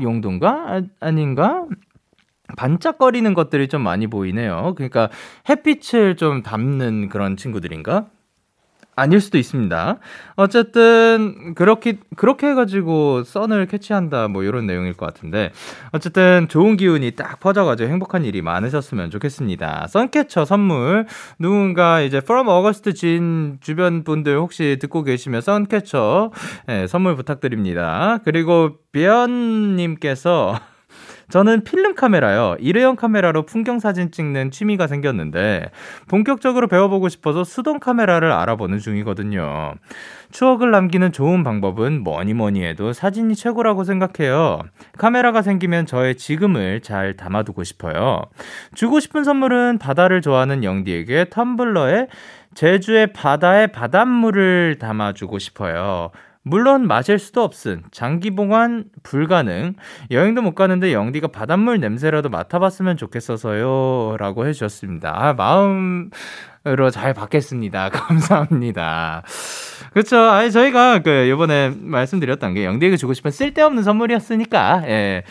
용도인가 0.03 0.83
아, 1.01 1.11
닌가 1.11 1.65
반짝거리는 2.59 3.33
것들이 3.33 3.69
좀 3.69 3.81
많이 3.81 4.07
보이네요. 4.07 4.75
그러니까 4.77 5.09
햇빛을 5.49 6.17
좀 6.17 6.43
담는 6.43 7.09
그런 7.09 7.39
친구들인가? 7.39 8.11
아닐 8.97 9.21
수도 9.21 9.39
있습니다. 9.39 9.99
어쨌든 10.37 11.55
그렇게 11.55 11.99
그렇게 12.17 12.49
해가지고 12.49 13.25
썬을 13.25 13.67
캐치한다 13.67 14.29
뭐 14.29 14.43
이런 14.43 14.67
내용일 14.67 14.95
것 14.95 15.07
같은데 15.07 15.51
어쨌든 15.93 16.47
좋은 16.49 16.77
기운이 16.77 17.13
딱 17.13 17.41
퍼져가지고 17.41 17.91
행복한 17.91 18.25
일이 18.25 18.43
많으셨으면 18.43 19.11
좋겠습니다. 19.11 19.87
썬캐쳐 19.89 20.45
선물 20.45 21.07
누군가 21.39 22.01
이제 22.01 22.19
from 22.19 22.49
August 22.49 22.95
진 22.95 23.59
주변 23.61 24.05
분들 24.05 24.37
혹시 24.39 24.79
듣고 24.81 25.03
계시면 25.03 25.41
썬캐쳐 25.41 26.31
네, 26.67 26.87
선물 26.87 27.17
부탁드립니다. 27.17 28.19
그리고 28.25 28.77
비언님께서 28.93 30.59
저는 31.31 31.65
필름 31.65 31.95
카메라요. 31.95 32.57
일회용 32.59 32.97
카메라로 32.97 33.47
풍경 33.47 33.79
사진 33.79 34.11
찍는 34.11 34.51
취미가 34.51 34.87
생겼는데 34.87 35.71
본격적으로 36.09 36.69
배워보고 36.69 37.09
싶어서 37.09 37.45
수동 37.45 37.79
카메라를 37.79 38.31
알아보는 38.33 38.79
중이거든요. 38.79 39.75
추억을 40.31 40.71
남기는 40.71 41.13
좋은 41.13 41.45
방법은 41.45 42.03
뭐니 42.03 42.35
뭐니 42.35 42.65
해도 42.65 42.93
사진이 42.93 43.37
최고라고 43.37 43.85
생각해요. 43.85 44.61
카메라가 44.99 45.43
생기면 45.43 45.87
저의 45.87 46.17
지금을 46.17 46.81
잘 46.81 47.17
담아두고 47.17 47.65
싶어요. 47.65 48.23
주고 48.75 49.01
싶은 49.01 49.25
선물은 49.25 49.79
바다를 49.79 50.21
좋아하는 50.21 50.65
영디에게 50.65 51.27
텀블러에 51.27 52.09
제주의 52.55 53.13
바다의 53.13 53.73
바닷물을 53.73 54.79
담아주고 54.79 55.39
싶어요. 55.39 56.11
물론 56.47 56.87
마실 56.87 57.19
수도 57.19 57.43
없음. 57.43 57.85
장기 57.91 58.31
보관 58.31 58.85
불가능. 59.03 59.75
여행도 60.11 60.43
못 60.43 60.55
가는데 60.55 60.93
영디가 60.93 61.29
바닷물 61.29 61.81
냄새라도 61.81 62.29
맡아봤으면 62.29 62.99
좋겠어서요. 62.99 64.17
라고 64.19 64.47
해주셨습니다. 64.47 65.11
아, 65.17 65.33
마음으로 65.33 66.91
잘 66.93 67.15
받겠습니다. 67.15 67.89
감사합니다. 67.91 69.23
그렇죠. 69.95 70.19
아니, 70.19 70.53
저희가 70.53 70.99
그, 70.99 71.31
요번에 71.31 71.73
말씀드렸던 71.81 72.53
게 72.53 72.67
영디에게 72.67 72.99
주고 72.99 73.15
싶은 73.15 73.31
쓸데없는 73.31 73.83
선물이었으니까, 73.83 74.83
예. 74.87 75.23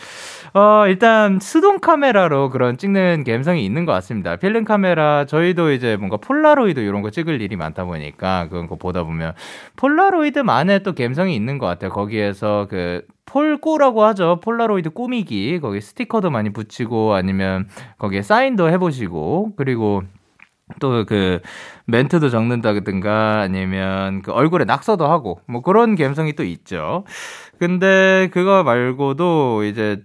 어, 0.56 0.86
일단 0.86 1.40
수동 1.40 1.80
카메라로 1.80 2.48
그런 2.50 2.76
찍는 2.76 3.24
감성이 3.26 3.64
있는 3.64 3.84
것 3.86 3.92
같습니다. 3.94 4.36
필름 4.36 4.64
카메라 4.64 5.24
저희도 5.26 5.72
이제 5.72 5.96
뭔가 5.96 6.16
폴라로이드 6.16 6.78
이런 6.78 7.02
거 7.02 7.10
찍을 7.10 7.40
일이 7.40 7.56
많다 7.56 7.84
보니까 7.84 8.46
그런 8.48 8.68
거 8.68 8.76
보다 8.76 9.02
보면 9.02 9.34
폴라로이드만의 9.76 10.84
또 10.84 10.94
감성이 10.94 11.34
있는 11.34 11.58
것 11.58 11.66
같아요. 11.66 11.90
거기에서 11.90 12.68
그 12.70 13.04
폴꼬라고 13.26 14.04
하죠. 14.04 14.38
폴라로이드 14.44 14.90
꾸미기. 14.90 15.58
거기 15.60 15.80
스티커도 15.80 16.30
많이 16.30 16.52
붙이고 16.52 17.14
아니면 17.14 17.68
거기에 17.98 18.22
사인도 18.22 18.70
해보시고 18.70 19.54
그리고 19.56 20.02
또 20.80 21.04
그 21.06 21.40
멘트도 21.86 22.30
적는다든가 22.30 23.40
아니면 23.40 24.22
그 24.22 24.32
얼굴에 24.32 24.64
낙서도 24.64 25.06
하고 25.06 25.40
뭐 25.46 25.62
그런 25.62 25.96
감성이 25.96 26.32
또 26.34 26.44
있죠. 26.44 27.04
근데 27.58 28.28
그거 28.32 28.62
말고도 28.64 29.64
이제 29.64 30.02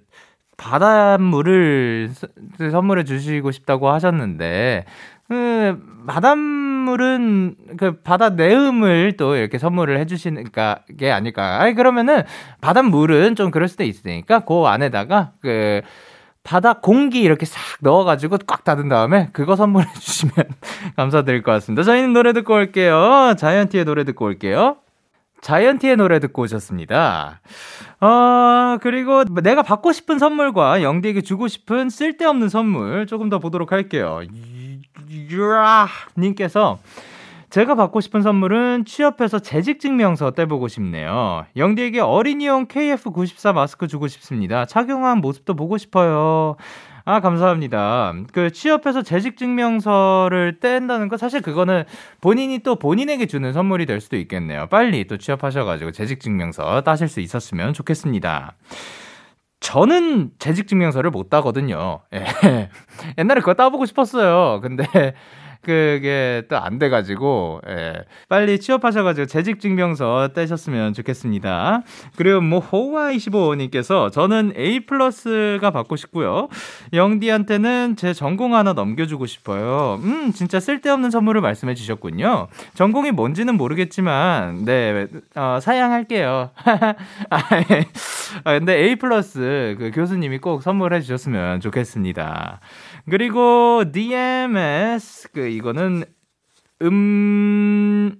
바닷물을 0.60 2.12
선물해 2.58 3.06
주시고 3.06 3.52
싶다고 3.52 3.90
하셨는데, 3.90 4.86
그, 5.30 5.80
바닷물은 6.06 7.56
그 7.78 8.02
바다 8.02 8.30
내음을 8.30 9.16
또 9.16 9.36
이렇게 9.36 9.58
선물을 9.58 9.98
해주시는 10.00 10.46
게 10.98 11.12
아닐까. 11.12 11.62
아니, 11.62 11.74
그러면은 11.76 12.24
바닷물은 12.62 13.36
좀 13.36 13.52
그럴 13.52 13.68
수도 13.68 13.84
있으니까 13.84 14.40
그 14.40 14.66
안에다가 14.66 15.32
그 15.42 15.82
바다 16.44 16.74
공기 16.74 17.22
이렇게 17.22 17.46
싹 17.46 17.62
넣어가지고 17.82 18.40
꽉 18.48 18.64
닫은 18.64 18.90
다음에 18.90 19.30
그거 19.34 19.56
선물해 19.56 19.88
주시면 20.00 20.34
감사드릴 20.96 21.44
것 21.44 21.52
같습니다. 21.54 21.84
저희는 21.84 22.14
노래 22.14 22.34
듣고 22.34 22.56
올게요. 22.56 23.36
자이언티의 23.38 23.86
노래 23.86 24.04
듣고 24.04 24.26
올게요. 24.26 24.78
자이언티의 25.42 25.98
노래 25.98 26.20
듣고 26.20 26.44
오셨습니다. 26.44 27.42
어, 28.02 28.78
그리고 28.82 29.24
내가 29.24 29.62
받고 29.62 29.92
싶은 29.92 30.20
선물과 30.20 30.84
영디에게 30.84 31.22
주고 31.22 31.48
싶은 31.48 31.90
쓸데없는 31.90 32.50
선물 32.50 33.08
조금 33.08 33.30
더 33.30 33.40
보도록 33.40 33.72
할게요. 33.72 34.22
유라 35.10 35.88
님께서 36.18 36.80
제가 37.50 37.74
받고 37.74 38.00
싶은 38.02 38.22
선물은 38.22 38.86
취업해서 38.86 39.40
재직증명서 39.40 40.32
떼보고 40.32 40.68
싶네요. 40.68 41.46
영디에게 41.56 42.00
어린이용 42.00 42.68
KF94 42.68 43.54
마스크 43.54 43.88
주고 43.88 44.08
싶습니다. 44.08 44.66
착용한 44.66 45.18
모습도 45.18 45.56
보고 45.56 45.78
싶어요. 45.78 46.58
아, 47.12 47.22
감사합니다. 47.22 48.14
그 48.32 48.52
취업해서 48.52 49.02
재직 49.02 49.36
증명서를 49.36 50.60
뗀다는 50.60 51.08
거 51.08 51.18
사실 51.18 51.42
그거는 51.42 51.84
본인이 52.22 52.60
또 52.60 52.76
본인에게 52.76 53.26
주는 53.26 53.52
선물이 53.52 53.88
될 53.88 54.00
수도 54.00 54.16
있겠네요. 54.16 54.68
빨리 54.68 55.08
또 55.08 55.18
취업하셔 55.18 55.66
가지고 55.66 55.92
재직 55.92 56.20
증명서 56.20 56.82
따실 56.82 57.08
수 57.08 57.20
있었으면 57.20 57.74
좋겠습니다. 57.74 58.54
저는 59.60 60.30
재직 60.38 60.68
증명서를 60.68 61.10
못 61.10 61.32
따거든요. 61.32 62.02
예. 62.14 62.70
옛날에 63.18 63.40
그거 63.40 63.56
따보고 63.56 63.88
싶었어요. 63.88 64.62
근데 64.62 64.86
그게 65.62 66.44
또 66.50 66.58
안 66.60 66.78
돼가지고, 66.78 67.62
예. 67.68 67.94
빨리 68.28 68.60
취업하셔가지고 68.60 69.28
재직 69.28 69.60
증명서 69.60 70.30
떼셨으면 70.34 70.94
좋겠습니다. 70.94 71.82
그리고 72.16 72.42
뭐, 72.42 72.60
호와 72.60 73.12
25님께서 73.12 74.12
저는 74.12 74.54
A 74.58 74.86
플러스가 74.86 75.72
받고 75.72 75.96
싶고요. 75.96 76.50
영디한테는 76.94 77.96
제 77.98 78.14
전공 78.14 78.56
하나 78.56 78.74
넘겨주고 78.74 79.26
싶어요. 79.26 80.00
음, 80.04 80.32
진짜 80.34 80.60
쓸데없는 80.60 81.12
선물을 81.12 81.42
말씀해 81.42 81.74
주셨군요. 81.76 82.48
전공이 82.76 83.12
뭔지는 83.12 83.56
모르겠지만, 83.56 84.66
네, 84.66 85.08
어, 85.36 85.60
사양할게요. 85.62 86.52
아, 88.44 88.54
근데 88.58 88.76
A 88.78 88.96
플러스 88.98 89.76
그 89.80 89.92
교수님이 89.94 90.40
꼭 90.40 90.62
선물해 90.62 91.02
주셨으면 91.02 91.62
좋겠습니다. 91.62 92.60
그리고 93.10 93.84
DMS 93.92 95.30
그 95.34 95.48
이거는 95.48 96.04
음 96.82 98.20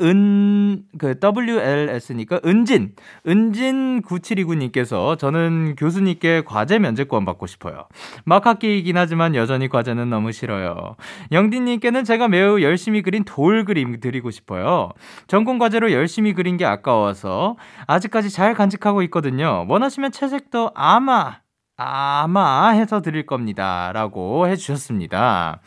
은, 0.00 0.84
그, 0.98 1.18
WLS니까, 1.20 2.40
은진. 2.44 2.94
은진 3.26 4.02
9729님께서 4.02 5.18
저는 5.18 5.74
교수님께 5.76 6.42
과제 6.44 6.78
면제권 6.78 7.24
받고 7.24 7.46
싶어요. 7.46 7.86
막 8.24 8.46
학기이긴 8.46 8.96
하지만 8.96 9.34
여전히 9.34 9.68
과제는 9.68 10.08
너무 10.08 10.32
싫어요. 10.32 10.96
영디님께는 11.32 12.04
제가 12.04 12.28
매우 12.28 12.62
열심히 12.62 13.02
그린 13.02 13.24
돌 13.24 13.64
그림 13.64 13.98
드리고 14.00 14.30
싶어요. 14.30 14.90
전공 15.26 15.58
과제로 15.58 15.90
열심히 15.92 16.34
그린 16.34 16.56
게 16.56 16.64
아까워서 16.64 17.56
아직까지 17.86 18.30
잘 18.30 18.54
간직하고 18.54 19.02
있거든요. 19.02 19.66
원하시면 19.68 20.12
채색도 20.12 20.70
아마 20.74 21.40
아마 21.82 22.68
해서 22.70 23.00
드릴 23.00 23.24
겁니다. 23.24 23.90
라고 23.94 24.46
해주셨습니다. 24.46 25.60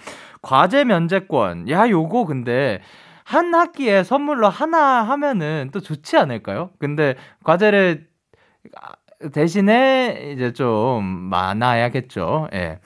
과제 0.44 0.84
면제권. 0.84 1.70
야, 1.70 1.90
요거 1.90 2.26
근데 2.26 2.82
한 3.24 3.56
학기에 3.56 4.04
선물로 4.04 4.48
하나 4.48 5.02
하면은 5.02 5.70
또 5.74 5.80
좋지 5.80 6.18
않을까요? 6.18 6.70
근데 6.78 7.16
과제를 7.44 8.08
대신에 9.34 10.34
이제 10.36 10.54
좀 10.54 11.04
많아야겠죠. 11.04 12.50
예. 12.54 12.80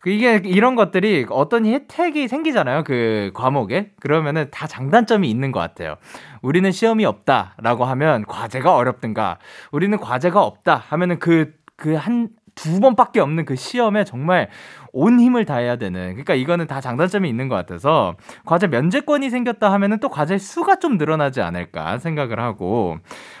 그 0.00 0.10
이게 0.10 0.42
이런 0.44 0.74
것들이 0.74 1.26
어떤 1.30 1.64
혜택이 1.64 2.28
생기잖아요. 2.28 2.84
그 2.84 3.30
과목에. 3.34 3.92
그러면은 4.00 4.48
다 4.50 4.66
장단점이 4.66 5.30
있는 5.30 5.52
것 5.52 5.60
같아요. 5.60 5.94
우리는 6.42 6.70
시험이 6.70 7.06
없다라고 7.06 7.84
하면 7.84 8.26
과제가 8.26 8.74
어렵든가, 8.74 9.38
우리는 9.70 9.96
과제가 9.96 10.42
없다 10.42 10.74
하면은 10.88 11.18
그, 11.20 11.54
그 11.76 11.94
한, 11.94 12.28
두 12.54 12.80
번밖에 12.80 13.20
없는 13.20 13.44
그 13.44 13.56
시험에 13.56 14.04
정말 14.04 14.48
온 14.92 15.18
힘을 15.18 15.44
다해야 15.44 15.76
되는. 15.76 16.10
그러니까 16.10 16.34
이거는 16.34 16.66
다 16.66 16.80
장단점이 16.80 17.28
있는 17.28 17.48
것 17.48 17.54
같아서 17.54 18.14
과제 18.44 18.66
면제권이 18.66 19.30
생겼다 19.30 19.72
하면은 19.72 19.98
또 20.00 20.08
과제 20.08 20.38
수가 20.38 20.76
좀 20.78 20.98
늘어나지 20.98 21.40
않을까 21.40 21.98
생각을 21.98 22.38
하고 22.40 22.98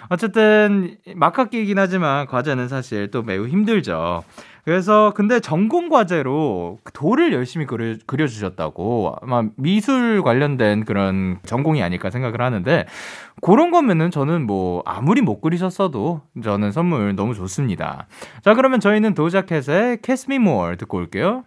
어쨌든 0.08 0.96
막학기이긴 1.14 1.78
하지만 1.78 2.26
과제는 2.26 2.68
사실 2.68 3.10
또 3.10 3.22
매우 3.22 3.46
힘들죠. 3.46 4.24
그래서 4.64 5.12
근데 5.14 5.40
전공 5.40 5.88
과제로 5.88 6.78
돌을 6.92 7.32
열심히 7.32 7.66
그려, 7.66 7.96
그려주셨다고 8.06 9.16
아마 9.20 9.48
미술 9.56 10.22
관련된 10.22 10.84
그런 10.84 11.40
전공이 11.44 11.82
아닐까 11.82 12.10
생각을 12.10 12.40
하는데 12.40 12.86
그런 13.40 13.72
거면은 13.72 14.12
저는 14.12 14.46
뭐 14.46 14.82
아무리 14.86 15.20
못 15.20 15.40
그리셨어도 15.40 16.22
저는 16.42 16.70
선물 16.70 17.16
너무 17.16 17.34
좋습니다. 17.34 18.06
자 18.44 18.54
그러면 18.54 18.78
저희는 18.78 19.14
Doja 19.14 19.51
Cat의 19.51 19.98
Kiss 20.02 20.26
Me 20.30 20.36
More 20.36 20.76
듣고 20.76 20.98
올게요. 20.98 21.44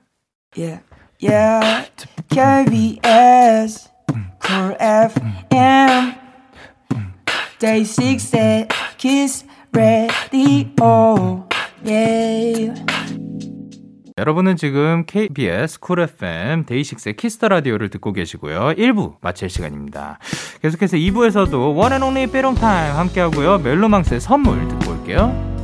Yeah, 0.57 0.81
yeah. 1.21 1.89
KBS, 2.29 3.89
Cool 4.41 4.75
FM, 4.79 6.15
Day 7.59 7.81
6의 7.81 8.67
Kiss 8.97 9.45
Radio. 9.73 11.44
Yeah. 11.85 12.73
여러분은 14.17 14.55
지금 14.55 15.05
KBS 15.05 15.79
쿨 15.81 15.99
FM 15.99 16.65
데이식스의 16.65 17.15
키스 17.15 17.36
더 17.36 17.49
라디오를 17.49 17.89
듣고 17.89 18.13
계시고요. 18.13 18.73
1부 18.77 19.15
마칠 19.21 19.49
시간입니다. 19.49 20.19
계속해서 20.61 20.97
2부에서도 20.97 21.75
One 21.75 21.88
and 21.88 22.01
only 22.01 22.25
be 22.27 22.39
alone 22.39 22.70
time 22.70 22.95
함께하고요. 22.95 23.59
멜로망스의 23.59 24.21
선물 24.21 24.67
듣고 24.67 24.93
올게요. 24.93 25.54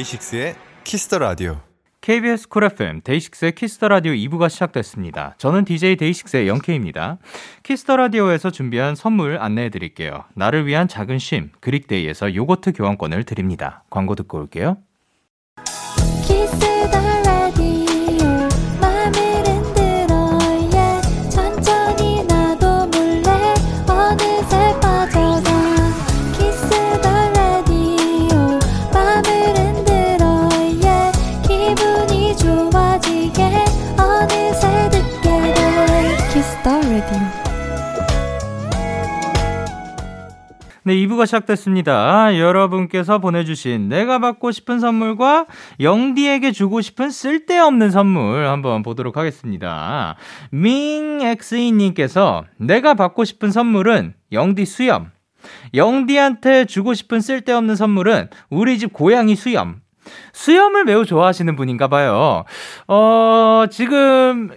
데이식스의 0.00 0.54
키스 0.84 1.05
더 1.05 1.18
라디오. 1.18 1.60
KBS 2.00 2.48
쿨 2.48 2.64
FM 2.64 3.02
데이식스의 3.02 3.54
키스 3.54 3.75
더 3.75 3.88
라디오 3.88 4.12
2부가 4.12 4.48
시작됐습니다. 4.48 5.34
저는 5.36 5.64
DJ 5.64 5.96
데이식스의 5.96 6.48
영케이입니다. 6.48 7.18
키스 7.62 7.83
더 7.83 7.96
라디오에서 7.96 8.50
준비한 8.50 8.94
선물 8.94 9.36
안내해 9.38 9.68
드릴게요. 9.68 10.24
나를 10.34 10.66
위한 10.66 10.88
작은 10.88 11.18
쉼 11.18 11.50
그릭데이에서 11.60 12.34
요거트 12.34 12.72
교환권을 12.72 13.24
드립니다. 13.24 13.84
광고 13.90 14.14
듣고 14.14 14.38
올게요. 14.38 14.78
네, 40.82 40.94
2부가 40.94 41.26
시작됐습니다. 41.26 42.38
여러분께서 42.38 43.18
보내주신 43.18 43.90
내가 43.90 44.18
받고 44.18 44.50
싶은 44.50 44.80
선물과 44.80 45.44
영디에게 45.78 46.52
주고 46.52 46.80
싶은 46.80 47.10
쓸데없는 47.10 47.90
선물 47.90 48.46
한번 48.46 48.82
보도록 48.82 49.18
하겠습니다. 49.18 50.16
밍엑스이님께서 50.52 52.44
내가 52.56 52.94
받고 52.94 53.24
싶은 53.24 53.50
선물은 53.50 54.14
영디 54.32 54.64
수염. 54.64 55.10
영디한테 55.74 56.64
주고 56.64 56.94
싶은 56.94 57.20
쓸데없는 57.20 57.76
선물은 57.76 58.28
우리 58.48 58.78
집 58.78 58.94
고양이 58.94 59.36
수염. 59.36 59.82
수염을 60.32 60.84
매우 60.84 61.04
좋아하시는 61.04 61.56
분인가 61.56 61.88
봐요. 61.88 62.44
어, 62.88 63.64
지금 63.70 64.50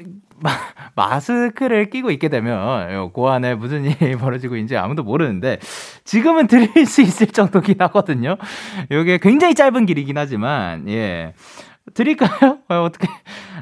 마, 0.43 0.51
마스크를 0.95 1.89
끼고 1.89 2.11
있게 2.11 2.27
되면 2.27 3.11
그 3.13 3.25
안에 3.25 3.55
무슨 3.55 3.85
일이 3.85 4.15
벌어지고 4.17 4.55
있는지 4.55 4.75
아무도 4.77 5.03
모르는데 5.03 5.59
지금은 6.03 6.47
드릴 6.47 6.85
수 6.85 7.01
있을 7.01 7.27
정도긴 7.27 7.75
하거든요. 7.79 8.35
이게 8.91 9.17
굉장히 9.17 9.55
짧은 9.55 9.85
길이긴 9.85 10.17
하지만 10.17 10.87
예. 10.89 11.33
드릴까요? 11.93 12.59
어, 12.69 12.83
어떻게, 12.83 13.07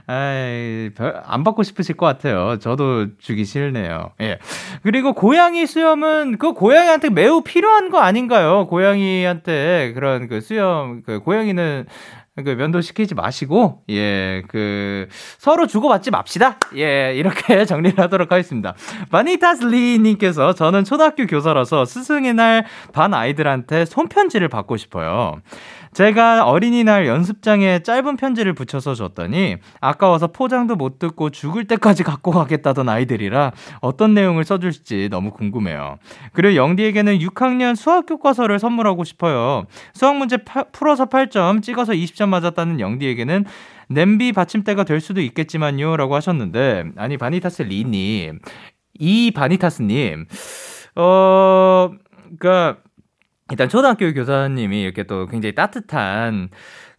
아이, 0.06 0.92
별, 0.96 1.22
안 1.26 1.44
받고 1.44 1.64
싶으실 1.64 1.98
것 1.98 2.06
같아요. 2.06 2.60
저도 2.60 3.18
주기 3.18 3.46
싫네요. 3.46 4.12
예. 4.22 4.38
그리고 4.84 5.14
고양이 5.14 5.66
수염은 5.66 6.38
그 6.38 6.54
고양이한테 6.54 7.10
매우 7.10 7.42
필요한 7.42 7.90
거 7.90 8.00
아닌가요? 8.00 8.68
고양이한테 8.68 9.94
그런 9.96 10.28
그 10.28 10.40
수염, 10.40 11.02
그 11.04 11.20
고양이는 11.20 11.88
그 12.38 12.50
면도시키지 12.50 13.14
마시고, 13.14 13.82
예, 13.90 14.42
그, 14.48 15.08
서로 15.38 15.68
주고받지 15.68 16.12
맙시다. 16.12 16.58
예, 16.78 17.14
이렇게 17.16 17.66
정리를 17.66 18.00
하도록 18.00 18.32
하겠습니다. 18.32 18.74
바니타슬리님께서 19.10 20.54
저는 20.54 20.86
초등학교 20.86 21.26
교사라서 21.28 21.86
스승의 21.86 22.34
날 22.34 22.66
반 22.94 23.14
아이들한테 23.14 23.86
손편지를 23.86 24.48
받고 24.48 24.78
싶어요. 24.78 25.42
제가 25.94 26.46
어린이날 26.46 27.06
연습장에 27.06 27.84
짧은 27.84 28.18
편지를 28.18 28.54
붙여서 28.54 28.96
줬더니 28.96 29.58
아까워서 29.82 30.28
포장도 30.28 30.76
못 30.76 31.00
듣고 31.00 31.30
죽을 31.30 31.66
때까지 31.66 32.04
갖고 32.04 32.32
가겠다던 32.32 32.88
아이들이라 32.88 33.52
어떤 33.82 34.14
내용을 34.14 34.44
써줄지 34.44 35.10
너무 35.12 35.32
궁금해요. 35.32 35.98
그리고 36.34 36.56
영디에게는 36.56 37.20
6학년 37.20 37.76
수학 37.76 38.06
교과서를 38.06 38.60
선물하고 38.60 39.04
싶어요. 39.04 39.66
수학 39.94 40.16
문제 40.16 40.38
파, 40.38 40.64
풀어서 40.64 41.08
8점, 41.08 41.62
찍어서 41.62 41.94
20점 41.94 42.30
맞았다는 42.30 42.80
영디에게는 42.80 43.46
냄비 43.90 44.32
받침대가 44.32 44.84
될 44.84 45.02
수도 45.02 45.22
있겠지만요. 45.22 45.98
라고 45.98 46.16
하셨는데, 46.16 46.86
아니, 46.96 47.18
바니타스 47.18 47.64
리님, 47.64 48.40
이 49.00 49.32
바니타스님, 49.32 50.26
어, 50.96 51.92
그니까, 52.28 52.78
일단 53.52 53.70
초등학교 53.70 54.12
교사님이 54.14 54.82
이렇게 54.82 55.04
또 55.04 55.28
굉장히 55.28 55.54
따뜻한 55.54 56.50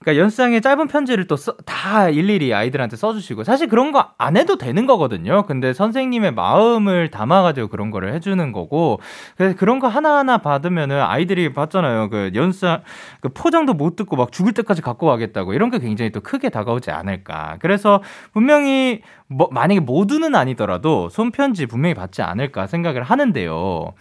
그러니까 0.01 0.21
연수장에 0.23 0.61
짧은 0.61 0.89
편지를 0.89 1.27
또 1.27 1.37
다 1.67 2.09
일일이 2.09 2.53
아이들한테 2.55 2.97
써주시고 2.97 3.45
사실 3.45 3.69
그런 3.69 3.93
거 3.93 4.15
안 4.19 4.37
해도 4.37 4.57
되는 4.57 4.87
거거든요. 4.87 5.45
근데 5.47 5.73
선생님의 5.73 6.33
마음을 6.35 7.11
담아가지고 7.11 7.69
그런 7.69 7.91
거를 7.91 8.15
해주는 8.15 8.53
거고 8.53 9.01
그래서 9.37 9.57
그런 9.57 9.79
거 9.81 9.89
하나하나 9.89 10.39
받으면은 10.39 11.01
아이들이 11.01 11.53
봤잖아요. 11.53 12.09
그 12.11 12.31
연수장 12.35 12.83
그 13.21 13.29
포장도 13.31 13.75
못 13.75 13.97
듣고 13.97 14.17
막 14.17 14.31
죽을 14.33 14.53
때까지 14.53 14.83
갖고 14.83 15.07
가겠다고 15.07 15.55
이런 15.55 15.71
게 15.71 15.79
굉장히 15.79 16.11
또 16.13 16.21
크게 16.21 16.51
다가오지 16.51 16.91
않을까. 16.91 17.57
그래서 17.61 18.03
분명히 18.33 19.03
뭐 19.29 19.49
만약에 19.51 19.81
모두는 19.81 20.35
아니더라도 20.35 21.09
손편지 21.09 21.67
분명히 21.67 21.95
받지 21.95 22.23
않을까 22.23 22.67
생각을 22.69 23.03
하는데요. 23.03 23.93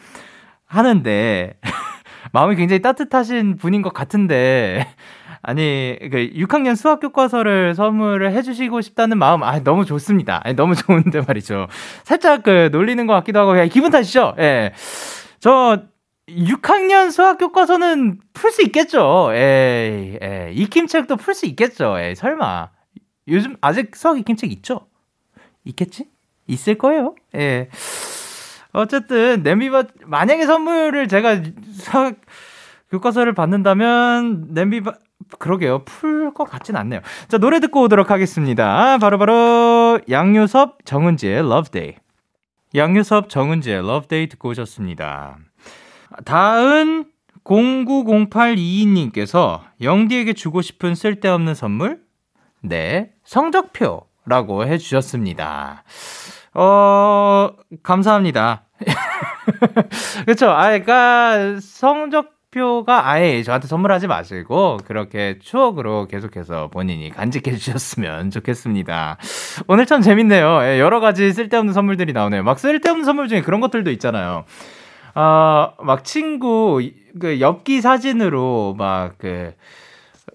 하는데 0.68 1.54
마음이 2.32 2.56
굉장히 2.56 2.82
따뜻하신 2.82 3.58
분인 3.58 3.82
것 3.82 3.94
같은데 3.94 4.88
아니 5.44 5.98
그 6.00 6.30
6학년 6.36 6.76
수학 6.76 7.00
교과서를 7.00 7.74
선물을 7.76 8.32
해주시고 8.32 8.82
싶다는 8.82 9.18
마음 9.18 9.44
아 9.44 9.60
너무 9.60 9.86
좋습니다. 9.86 10.40
아니, 10.44 10.56
너무 10.56 10.76
좋은데 10.76 11.22
말이죠. 11.22 11.68
살짝 12.04 12.44
그 12.44 12.70
놀리는 12.72 13.06
것 13.08 13.14
같기도 13.14 13.40
하고 13.40 13.58
야, 13.58 13.66
기분 13.66 13.90
탓이죠. 13.92 14.36
예. 14.40 14.74
저 15.40 15.82
6학년 16.30 17.12
수학 17.12 17.38
교과서는 17.40 18.20
풀 18.34 18.52
수 18.52 18.62
있겠죠. 18.64 19.32
에이, 19.34 20.18
에이, 20.22 20.54
익힘책도 20.54 21.18
풀 21.18 21.34
수 21.34 21.46
있겠죠. 21.48 21.98
에이, 22.00 22.16
설마. 22.16 22.70
요즘 23.28 23.58
아직 23.62 23.96
수학 23.96 24.20
익힘책 24.20 24.52
있죠? 24.52 24.88
있겠지? 25.66 26.06
있을 26.48 26.78
거예요. 26.78 27.16
예. 27.36 27.70
어쨌든 28.74 29.44
냄비밥 29.44 29.88
만약에 30.06 30.46
선물을 30.46 31.08
제가 31.08 31.42
사 31.74 32.12
교과서를 32.90 33.34
받는다면 33.34 34.48
냄비밥 34.50 34.96
그러게요. 35.40 35.86
풀 35.86 36.34
것 36.34 36.46
같진 36.46 36.78
않네요. 36.78 37.02
자, 37.28 37.38
노래 37.38 37.60
듣고 37.60 37.82
오도록 37.82 38.10
하겠습니다. 38.10 38.98
바로바로 38.98 39.18
바로 39.18 40.00
양요섭 40.10 40.86
정은지의 40.86 41.40
Love 41.40 41.72
Day. 41.72 41.96
양요섭 42.74 43.28
정은지의 43.30 43.84
Day 44.08 44.30
듣고 44.30 44.48
오셨습니다. 44.50 45.38
다음 46.26 47.06
090822님께서 47.44 49.62
영디에게 49.82 50.34
주고 50.34 50.62
싶은 50.62 50.94
쓸데없는 50.96 51.56
선물? 51.56 52.02
네, 52.62 53.12
성적표라고 53.24 54.68
해주셨습니다. 54.68 55.84
어, 56.54 57.50
감사합니다. 57.84 58.64
그쵸. 60.26 60.50
아, 60.50 60.72
그니까, 60.72 61.60
성적표가 61.62 63.08
아예 63.10 63.42
저한테 63.44 63.68
선물하지 63.68 64.08
마시고, 64.08 64.78
그렇게 64.86 65.40
추억으로 65.40 66.08
계속해서 66.08 66.68
본인이 66.70 67.10
간직해 67.10 67.56
주셨으면 67.56 68.32
좋겠습니다. 68.32 69.18
오늘 69.68 69.86
참 69.86 70.02
재밌네요. 70.02 70.60
예, 70.64 70.80
여러 70.80 71.00
가지 71.00 71.32
쓸데없는 71.32 71.74
선물들이 71.74 72.12
나오네요. 72.12 72.44
막 72.44 72.60
쓸데없는 72.60 73.06
선물 73.06 73.30
중에 73.30 73.42
그런 73.42 73.62
것들도 73.62 73.90
있잖아요. 73.92 74.44
아, 75.14 75.72
막 75.82 76.04
친구, 76.04 76.82
그, 77.20 77.40
엽기 77.40 77.82
사진으로 77.82 78.76
막 78.78 79.16
그, 79.18 79.54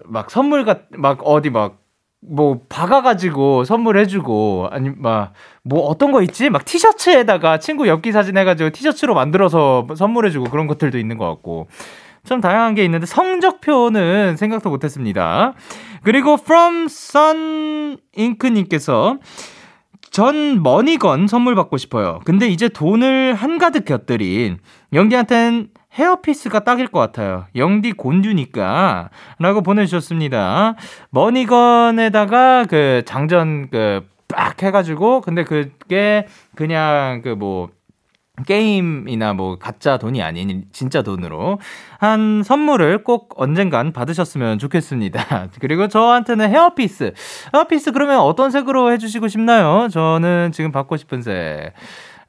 막 0.05 0.31
선물 0.31 0.65
같, 0.65 0.85
막 0.97 1.19
어디 1.23 1.49
막, 1.51 1.77
뭐 2.21 2.61
박아가지고 2.67 3.63
선물해주고 3.63 4.69
아니 4.71 4.89
막 4.89 5.33
뭐 5.67 5.81
어떤 5.81 6.11
거 6.11 6.21
있지 6.21 6.49
막 6.49 6.63
티셔츠에다가 6.65 7.59
친구 7.59 7.87
엽기 7.87 8.11
사진 8.11 8.37
해가지고 8.37 8.69
티셔츠로 8.69 9.13
만들어서 9.13 9.87
선물해주고 9.95 10.45
그런 10.45 10.67
것들도 10.67 10.97
있는 10.97 11.17
것 11.17 11.27
같고 11.27 11.67
좀 12.25 12.41
다양한 12.41 12.73
게 12.75 12.83
있는데 12.85 13.05
성적표는 13.05 14.37
생각도 14.37 14.69
못했습니다. 14.69 15.53
그리고 16.03 16.33
from 16.33 16.85
sun 16.85 17.97
잉크님께서 18.15 19.17
전 20.09 20.63
머니건 20.63 21.27
선물 21.27 21.55
받고 21.55 21.77
싶어요. 21.77 22.21
근데 22.23 22.47
이제 22.47 22.69
돈을 22.69 23.33
한가득 23.35 23.85
곁들인 23.85 24.57
영디한텐 24.93 25.69
헤어피스가 25.97 26.61
딱일 26.61 26.87
것 26.87 26.99
같아요. 26.99 27.45
영디 27.55 27.93
곤듀니까. 27.93 29.09
라고 29.39 29.61
보내주셨습니다. 29.61 30.75
money 31.11 31.70
gun에다가 31.70 32.65
그 32.65 33.03
장전 33.05 33.69
그 33.69 34.17
빡 34.27 34.61
해가지고, 34.61 35.21
근데 35.21 35.43
그게 35.43 36.27
그냥 36.55 37.21
그 37.23 37.29
뭐, 37.29 37.69
게임이나 38.45 39.33
뭐 39.33 39.57
가짜 39.57 39.97
돈이 39.97 40.21
아닌 40.21 40.65
진짜 40.71 41.01
돈으로 41.01 41.59
한 41.97 42.43
선물을 42.43 43.03
꼭 43.03 43.33
언젠간 43.35 43.93
받으셨으면 43.93 44.59
좋겠습니다. 44.59 45.49
그리고 45.59 45.87
저한테는 45.87 46.47
헤어피스. 46.51 47.13
헤어피스 47.55 47.93
그러면 47.93 48.19
어떤 48.19 48.51
색으로 48.51 48.91
해주시고 48.91 49.27
싶나요? 49.27 49.87
저는 49.89 50.51
지금 50.51 50.71
받고 50.71 50.97
싶은 50.97 51.23
색. 51.23 51.73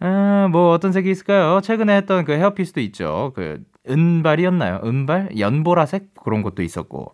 아, 0.00 0.48
뭐 0.50 0.70
어떤 0.72 0.92
색이 0.92 1.10
있을까요? 1.10 1.60
최근에 1.60 1.96
했던 1.96 2.24
그 2.24 2.32
헤어피스도 2.32 2.80
있죠. 2.80 3.32
그 3.34 3.62
은발이었나요? 3.88 4.80
은발? 4.84 5.38
연보라색 5.38 6.14
그런 6.22 6.42
것도 6.42 6.62
있었고. 6.62 7.12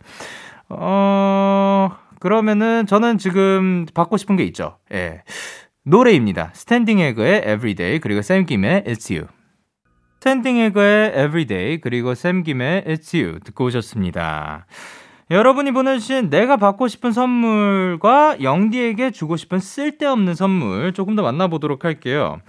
어, 0.69 1.91
그러면은 2.21 2.87
저는 2.87 3.19
지금 3.19 3.87
받고 3.95 4.17
싶은 4.17 4.37
게 4.37 4.45
있죠. 4.45 4.79
예. 4.93 5.23
노래입니다. 5.85 6.51
스탠딩 6.55 6.99
에그의 6.99 7.41
Everyday 7.41 8.01
그리고 8.01 8.23
샘 8.23 8.47
김의 8.47 8.85
It's 8.85 9.15
You. 9.15 9.29
스탠딩 10.15 10.57
에그의 10.57 11.11
Everyday 11.11 11.81
그리고 11.81 12.15
샘 12.15 12.43
김의 12.43 12.85
It's 12.85 13.15
You 13.15 13.41
듣고 13.41 13.67
오셨습니다. 13.67 14.67
여러분이 15.31 15.73
보내주신 15.73 16.29
내가 16.29 16.57
받고 16.57 16.87
싶은 16.89 17.13
선물과 17.13 18.43
영디에게 18.43 19.11
주고 19.11 19.37
싶은 19.37 19.59
쓸데없는 19.59 20.35
선물 20.35 20.93
조금 20.93 21.17
더 21.17 21.23
만나보도록 21.23 21.85
할게요. 21.85 22.41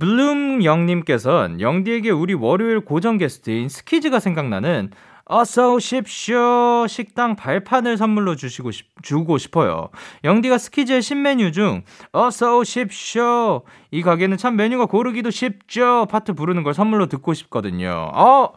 블룸 0.00 0.64
영님께서는 0.64 1.60
영디에게 1.60 2.10
우리 2.10 2.34
월요일 2.34 2.80
고정 2.80 3.18
게스트인 3.18 3.68
스키즈가 3.68 4.20
생각나는 4.20 4.90
어서 5.30 5.74
오십쇼 5.74 6.86
식당 6.88 7.36
발판을 7.36 7.98
선물로 7.98 8.34
주시고 8.34 8.70
싶, 8.70 8.86
주고 9.02 9.36
싶어요. 9.36 9.90
영디가 10.24 10.56
스키즈의 10.58 11.02
신메뉴 11.02 11.52
중 11.52 11.82
어서 12.12 12.58
오십쇼 12.58 13.62
이 13.90 14.02
가게는 14.02 14.38
참 14.38 14.56
메뉴가 14.56 14.86
고르기도 14.86 15.30
쉽죠 15.30 16.06
파트 16.10 16.32
부르는 16.32 16.62
걸 16.62 16.74
선물로 16.74 17.06
듣고 17.06 17.34
싶거든요. 17.34 18.10
어 18.14 18.52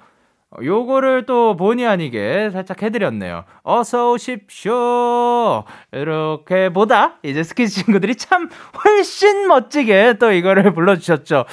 요거를 0.61 1.25
또 1.25 1.55
본의 1.55 1.87
아니게 1.87 2.49
살짝 2.51 2.83
해드렸네요. 2.83 3.45
어서 3.63 4.11
오십쇼. 4.11 5.63
이렇게 5.93 6.69
보다 6.69 7.19
이제 7.23 7.43
스키즈 7.43 7.83
친구들이 7.85 8.15
참 8.15 8.49
훨씬 8.83 9.47
멋지게 9.47 10.15
또 10.19 10.31
이거를 10.31 10.73
불러주셨죠. 10.73 11.45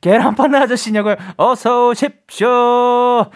계란 0.00 0.34
파는 0.34 0.62
아저씨냐고요? 0.62 1.16
어서 1.36 1.88
오십쇼. 1.88 3.26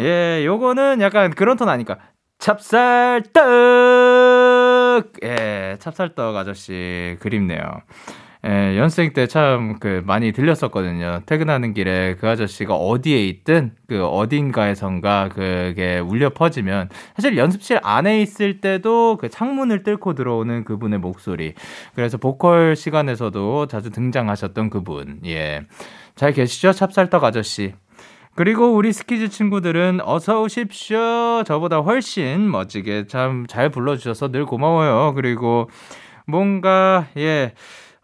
예, 0.00 0.44
요거는 0.44 1.00
약간 1.00 1.32
그런 1.32 1.56
톤 1.56 1.68
아니까. 1.68 1.98
찹쌀떡! 2.38 3.42
예, 5.24 5.76
찹쌀떡 5.80 6.36
아저씨 6.36 7.16
그립네요. 7.18 7.60
예, 8.46 8.78
연생 8.78 9.12
때 9.12 9.26
참 9.26 9.78
그 9.80 10.02
많이 10.06 10.30
들렸었거든요. 10.32 11.22
퇴근하는 11.26 11.74
길에 11.74 12.14
그 12.20 12.28
아저씨가 12.28 12.74
어디에 12.74 13.26
있든 13.26 13.72
그 13.88 14.04
어딘가에선가 14.06 15.30
그게 15.34 15.98
울려 15.98 16.30
퍼지면 16.30 16.88
사실 17.16 17.36
연습실 17.36 17.80
안에 17.82 18.20
있을 18.22 18.60
때도 18.60 19.16
그 19.20 19.28
창문을 19.28 19.82
뚫고 19.82 20.14
들어오는 20.14 20.64
그분의 20.64 21.00
목소리. 21.00 21.54
그래서 21.94 22.16
보컬 22.16 22.76
시간에서도 22.76 23.66
자주 23.66 23.90
등장하셨던 23.90 24.70
그분. 24.70 25.18
예. 25.26 25.62
잘 26.14 26.32
계시죠? 26.32 26.72
찹쌀떡 26.72 27.24
아저씨. 27.24 27.74
그리고 28.36 28.72
우리 28.72 28.92
스키즈 28.92 29.30
친구들은 29.30 29.98
어서 30.04 30.40
오십시오. 30.42 31.42
저보다 31.44 31.78
훨씬 31.80 32.48
멋지게 32.50 33.08
참 33.08 33.46
잘 33.48 33.68
불러주셔서 33.70 34.30
늘 34.30 34.46
고마워요. 34.46 35.14
그리고 35.14 35.68
뭔가, 36.26 37.06
예. 37.16 37.52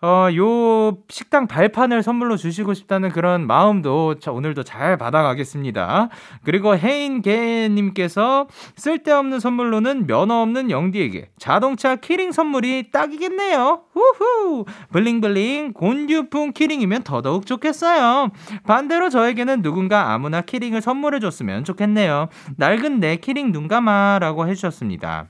어, 0.05 0.29
요 0.37 0.99
식당 1.09 1.47
발판을 1.47 2.03
선물로 2.03 2.37
주시고 2.37 2.75
싶다는 2.75 3.09
그런 3.09 3.47
마음도 3.47 4.19
자, 4.19 4.33
오늘도 4.33 4.63
잘 4.63 4.99
받아가겠습니다. 4.99 6.11
그리고 6.43 6.77
혜인개님께서 6.77 8.47
쓸데없는 8.77 9.41
선물로는 9.41 10.07
면허 10.07 10.43
없는 10.43 10.71
영디에게 10.71 11.31
자동차 11.39 11.97
키링 11.97 12.33
선물이 12.33 12.91
딱이겠네요. 12.93 13.85
후후! 13.95 14.67
블링블링 14.93 15.73
곤듀풍 15.73 16.53
키링이면 16.53 17.05
더더욱 17.05 17.47
좋겠어요. 17.47 18.29
반대로 18.67 19.09
저에게는 19.09 19.63
누군가 19.63 20.13
아무나 20.13 20.43
키링을 20.43 20.83
선물해줬으면 20.83 21.65
좋겠네요. 21.65 22.29
낡은 22.59 23.01
내 23.01 23.17
키링 23.17 23.53
눈 23.53 23.69
감아라고 23.69 24.49
해주셨습니다. 24.49 25.29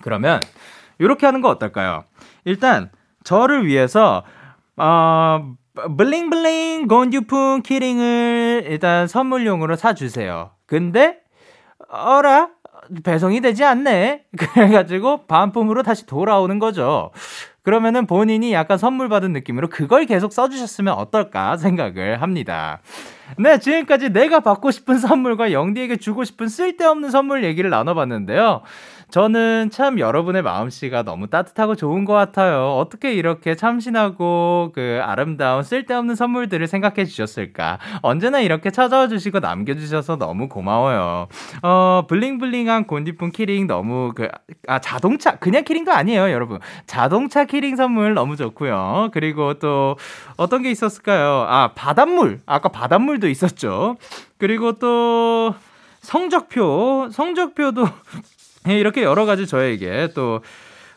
그러면 0.00 0.40
이렇게 0.98 1.26
하는 1.26 1.42
거 1.42 1.48
어떨까요? 1.48 2.02
일단 2.44 2.90
저를 3.30 3.64
위해서 3.64 4.24
어, 4.76 5.54
블링블링 5.96 6.88
곤듀풍 6.88 7.62
키링을 7.62 8.64
일단 8.66 9.06
선물용으로 9.06 9.76
사주세요. 9.76 10.50
근데 10.66 11.20
어라 11.88 12.48
배송이 13.04 13.40
되지 13.40 13.64
않네. 13.64 14.24
그래가지고 14.36 15.28
반품으로 15.28 15.84
다시 15.84 16.06
돌아오는 16.06 16.58
거죠. 16.58 17.12
그러면은 17.70 18.04
본인이 18.04 18.52
약간 18.52 18.78
선물 18.78 19.08
받은 19.08 19.32
느낌으로 19.32 19.68
그걸 19.68 20.04
계속 20.04 20.32
써주셨으면 20.32 20.92
어떨까 20.92 21.56
생각을 21.56 22.20
합니다. 22.20 22.80
네, 23.38 23.60
지금까지 23.60 24.10
내가 24.10 24.40
받고 24.40 24.72
싶은 24.72 24.98
선물과 24.98 25.52
영디에게 25.52 25.98
주고 25.98 26.24
싶은 26.24 26.48
쓸데없는 26.48 27.10
선물 27.10 27.44
얘기를 27.44 27.70
나눠봤는데요. 27.70 28.62
저는 29.10 29.70
참 29.70 29.98
여러분의 29.98 30.42
마음씨가 30.42 31.02
너무 31.02 31.26
따뜻하고 31.28 31.74
좋은 31.74 32.04
것 32.04 32.12
같아요. 32.12 32.76
어떻게 32.76 33.12
이렇게 33.12 33.56
참신하고 33.56 34.70
그 34.72 35.00
아름다운 35.02 35.64
쓸데없는 35.64 36.14
선물들을 36.14 36.66
생각해 36.68 37.04
주셨을까? 37.04 37.78
언제나 38.02 38.38
이렇게 38.40 38.70
찾아와 38.70 39.08
주시고 39.08 39.40
남겨주셔서 39.40 40.16
너무 40.16 40.48
고마워요. 40.48 41.26
어, 41.62 42.04
블링블링한 42.08 42.86
곤디품 42.86 43.32
키링 43.32 43.66
너무 43.66 44.12
그, 44.14 44.28
아, 44.68 44.78
자동차, 44.78 45.36
그냥 45.36 45.64
키링도 45.64 45.92
아니에요, 45.92 46.30
여러분. 46.30 46.60
자동차 46.86 47.44
키링 47.44 47.59
선물 47.76 48.14
너무 48.14 48.36
좋고요. 48.36 49.10
그리고 49.12 49.54
또 49.54 49.96
어떤 50.36 50.62
게 50.62 50.70
있었을까요? 50.70 51.46
아, 51.48 51.72
바닷물. 51.74 52.40
아까 52.46 52.68
바닷물도 52.68 53.28
있었죠. 53.28 53.96
그리고 54.38 54.72
또 54.72 55.54
성적표, 56.00 57.08
성적표도 57.12 57.84
이렇게 58.66 59.02
여러 59.02 59.24
가지 59.26 59.46
저에게 59.46 60.08
또 60.14 60.40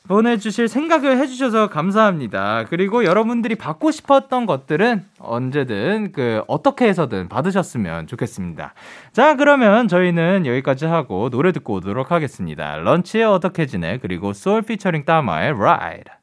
보내주실 0.08 0.68
생각을 0.68 1.18
해주셔서 1.18 1.70
감사합니다. 1.70 2.66
그리고 2.70 3.06
여러분들이 3.06 3.56
받고 3.56 3.92
싶었던 3.92 4.46
것들은 4.46 5.06
언제든 5.20 6.12
그 6.12 6.44
어떻게 6.48 6.88
해서든 6.88 7.30
받으셨으면 7.30 8.08
좋겠습니다. 8.08 8.74
자, 9.14 9.36
그러면 9.36 9.88
저희는 9.88 10.46
여기까지 10.46 10.86
하고 10.86 11.30
노래 11.30 11.54
듣고 11.54 11.76
오도록 11.76 12.12
하겠습니다. 12.12 12.78
런치에 12.78 13.24
어떻게 13.24 13.66
지내? 13.66 13.98
그리고 14.00 14.34
소울 14.34 14.62
피처링 14.64 15.06
따마의 15.06 15.52
Ride. 15.52 16.23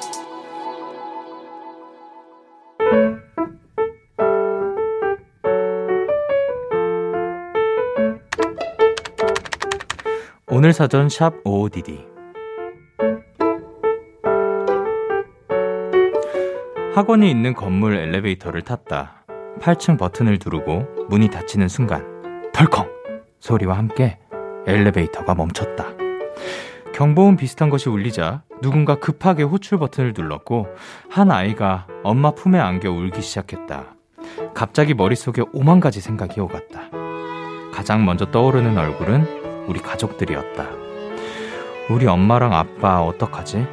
오늘 10.63 10.73
사전 10.73 11.09
샵 11.09 11.33
OODD 11.43 12.05
학원이 16.93 17.31
있는 17.31 17.55
건물 17.55 17.95
엘리베이터를 17.95 18.61
탔다. 18.61 19.25
8층 19.59 19.97
버튼을 19.97 20.37
누르고 20.37 21.07
문이 21.09 21.31
닫히는 21.31 21.67
순간 21.67 22.05
덜컹 22.53 22.87
소리와 23.39 23.75
함께 23.75 24.19
엘리베이터가 24.67 25.33
멈췄다. 25.33 25.87
경보음 26.93 27.37
비슷한 27.37 27.71
것이 27.71 27.89
울리자 27.89 28.43
누군가 28.61 28.99
급하게 28.99 29.41
호출 29.41 29.79
버튼을 29.79 30.13
눌렀고 30.15 30.67
한 31.09 31.31
아이가 31.31 31.87
엄마 32.03 32.29
품에 32.29 32.59
안겨 32.59 32.91
울기 32.91 33.23
시작했다. 33.23 33.95
갑자기 34.53 34.93
머릿속에 34.93 35.41
오만 35.53 35.79
가지 35.79 36.01
생각이 36.01 36.39
오갔다. 36.39 36.91
가장 37.73 38.05
먼저 38.05 38.29
떠오르는 38.29 38.77
얼굴은 38.77 39.40
우리 39.67 39.79
가족들이었다. 39.79 40.67
우리 41.89 42.07
엄마랑 42.07 42.53
아빠 42.53 43.01
어떡하지? 43.01 43.65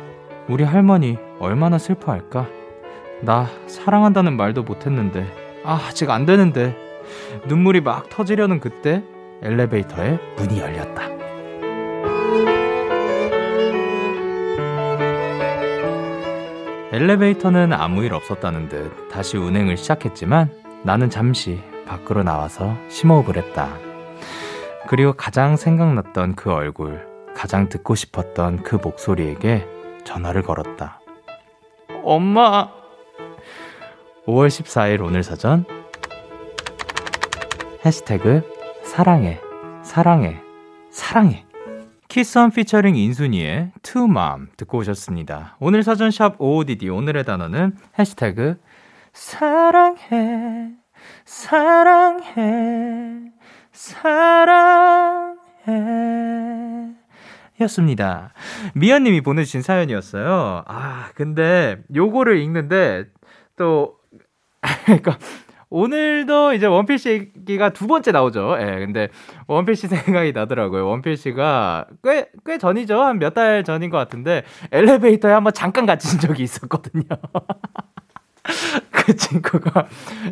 우리 0.48 0.64
할머니 0.64 1.18
얼마나 1.38 1.78
슬퍼할까? 1.78 2.46
나 3.20 3.46
사랑한다는 3.66 4.36
말도 4.36 4.62
못했는데, 4.62 5.26
아, 5.64 5.80
아직 5.88 6.10
안 6.10 6.26
되는데. 6.26 6.76
눈물이 7.46 7.80
막 7.80 8.08
터지려는 8.08 8.60
그때 8.60 9.02
엘리베이터에 9.42 10.18
문이 10.36 10.60
열렸다. 10.60 11.08
엘리베이터는 16.92 17.72
아무 17.72 18.02
일 18.02 18.14
없었다는 18.14 18.68
듯 18.68 19.08
다시 19.10 19.36
운행을 19.36 19.76
시작했지만 19.76 20.50
나는 20.82 21.10
잠시 21.10 21.60
밖으로 21.86 22.22
나와서 22.22 22.76
심호흡을 22.88 23.36
했다. 23.36 23.87
그리고 24.88 25.12
가장 25.12 25.56
생각났던 25.56 26.34
그 26.34 26.50
얼굴, 26.50 27.06
가장 27.36 27.68
듣고 27.68 27.94
싶었던 27.94 28.62
그 28.62 28.76
목소리에게 28.76 29.66
전화를 30.04 30.42
걸었다. 30.42 30.98
엄마! 32.02 32.70
5월 34.26 34.48
14일 34.48 35.04
오늘 35.04 35.22
사전 35.22 35.66
해시태그 37.84 38.42
사랑해 38.82 39.38
사랑해 39.82 40.40
사랑해 40.90 41.44
키스원 42.08 42.50
피처링 42.50 42.96
인순이의 42.96 43.72
Mom 43.94 44.48
듣고 44.56 44.78
오셨습니다. 44.78 45.58
오늘 45.60 45.82
사전 45.82 46.10
샵 46.10 46.40
OODD 46.40 46.88
오늘의 46.88 47.24
단어는 47.24 47.76
해시태그 47.98 48.58
사랑해 49.12 50.70
사랑해 51.26 52.78
사랑해 53.78 55.36
였습니다. 57.60 58.32
미연님이 58.74 59.20
보내주신 59.20 59.62
사연이었어요. 59.62 60.64
아, 60.66 61.10
근데 61.14 61.78
요거를 61.94 62.38
읽는데 62.38 63.04
또 63.56 63.94
그러니까 64.84 65.16
오늘도 65.70 66.54
이제 66.54 66.66
원필씨 66.66 67.32
얘기가 67.38 67.68
두 67.70 67.86
번째 67.86 68.10
나오죠. 68.10 68.56
예, 68.60 68.64
근데 68.80 69.10
원필씨 69.46 69.86
생각이 70.06 70.32
나더라고요. 70.32 70.84
원필씨가 70.88 71.86
꽤, 72.02 72.28
꽤 72.44 72.58
전이죠. 72.58 73.00
한 73.00 73.18
몇 73.18 73.34
달 73.34 73.62
전인 73.62 73.90
것 73.90 73.98
같은데, 73.98 74.42
엘리베이터에 74.72 75.32
한번 75.32 75.52
잠깐 75.52 75.86
갇힌 75.86 76.18
적이 76.18 76.42
있었거든요. 76.42 77.04
그 78.90 79.14
친구가 79.14 79.86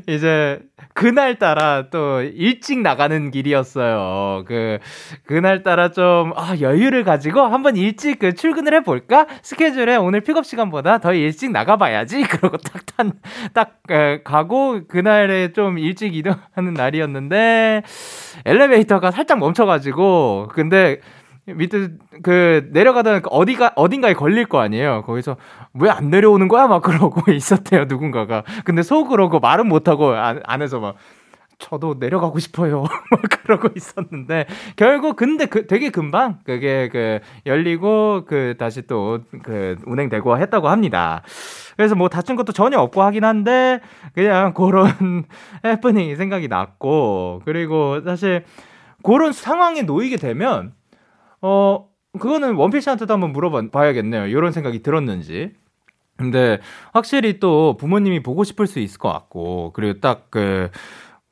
이제 0.07 0.61
그날따라 0.97 1.91
또 1.91 2.23
일찍 2.23 2.81
나가는 2.81 3.31
길이었어요. 3.31 4.45
그, 4.47 4.79
그날따라 5.27 5.91
좀, 5.91 6.33
아, 6.35 6.57
여유를 6.59 7.05
가지고 7.05 7.43
한번 7.43 7.77
일찍 7.77 8.19
그 8.19 8.35
출근을 8.35 8.73
해볼까? 8.77 9.27
스케줄에 9.43 9.97
오늘 9.97 10.23
픽업 10.23 10.47
시간보다 10.47 10.99
더 10.99 11.13
일찍 11.13 11.53
나가봐야지. 11.53 12.23
그러고 12.33 12.57
딱 12.57 12.87
탄, 12.87 13.13
딱, 13.53 13.77
에, 13.91 14.23
가고 14.23 14.87
그날에 14.89 15.53
좀 15.53 15.79
일찍 15.79 16.17
이동하는 16.17 16.73
날이었는데 16.73 17.83
엘리베이터가 18.47 19.11
살짝 19.11 19.39
멈춰가지고 19.39 20.49
근데 20.55 21.01
밑에 21.47 21.89
그 22.23 22.69
내려가다 22.73 23.21
어디가 23.31 23.73
어딘가에 23.77 24.15
걸릴 24.15 24.47
거 24.47 24.61
아니에요. 24.61 25.03
거기서 25.07 25.37
왜 25.75 25.91
안 25.91 26.11
내려오는 26.11 26.49
거야? 26.49 26.67
막 26.67 26.83
그러고 26.83 27.23
있었대요 27.33 27.85
누군가가. 27.87 28.43
근데 28.65 28.83
속으로 28.83 29.29
그 29.29 29.39
말은 29.39 29.69
못 29.69 29.89
하고 29.89 30.11
안, 30.13 30.41
안에서 30.45 30.81
막 30.81 30.97
저도 31.59 31.97
내려가고 31.99 32.39
싶어요. 32.39 32.83
막 33.11 33.21
그러고 33.45 33.69
있었는데 33.75 34.47
결국 34.77 35.17
근데 35.17 35.47
그 35.47 35.67
되게 35.67 35.91
금방 35.91 36.41
그게 36.45 36.89
그 36.93 37.21
열리고 37.47 38.25
그 38.27 38.57
다시 38.59 38.83
또 38.87 39.21
그 39.43 39.77
운행되고 39.87 40.39
했다고 40.39 40.69
합니다. 40.69 41.23
그래서 41.77 41.95
뭐 41.95 42.09
다친 42.09 42.37
것도 42.37 42.53
전혀 42.53 42.79
없고 42.79 43.03
하긴 43.03 43.25
한데 43.25 43.81
그냥 44.15 44.53
그런 44.55 45.25
해프닝이 45.65 46.17
생각이 46.17 46.49
났고 46.49 47.41
그리고 47.45 48.01
사실 48.03 48.45
그런 49.03 49.33
상황에 49.33 49.83
놓이게 49.83 50.17
되면 50.17 50.73
어, 51.47 51.89
그거는 52.19 52.55
원필씨한테도 52.57 53.13
한번 53.13 53.33
물어봐 53.33 53.71
봐야겠네요. 53.71 54.27
이런 54.27 54.51
생각이 54.53 54.83
들었는지. 54.83 55.53
근데 56.17 56.61
확실히 56.93 57.41
또 57.41 57.77
부모님이 57.79 58.23
보고 58.23 58.45
싶을 58.45 58.67
수 58.67 58.81
있을 58.81 58.99
것 58.99 59.13
같고, 59.13 59.73
그리고 59.75 60.01
딱 60.01 60.31
그, 60.31 60.71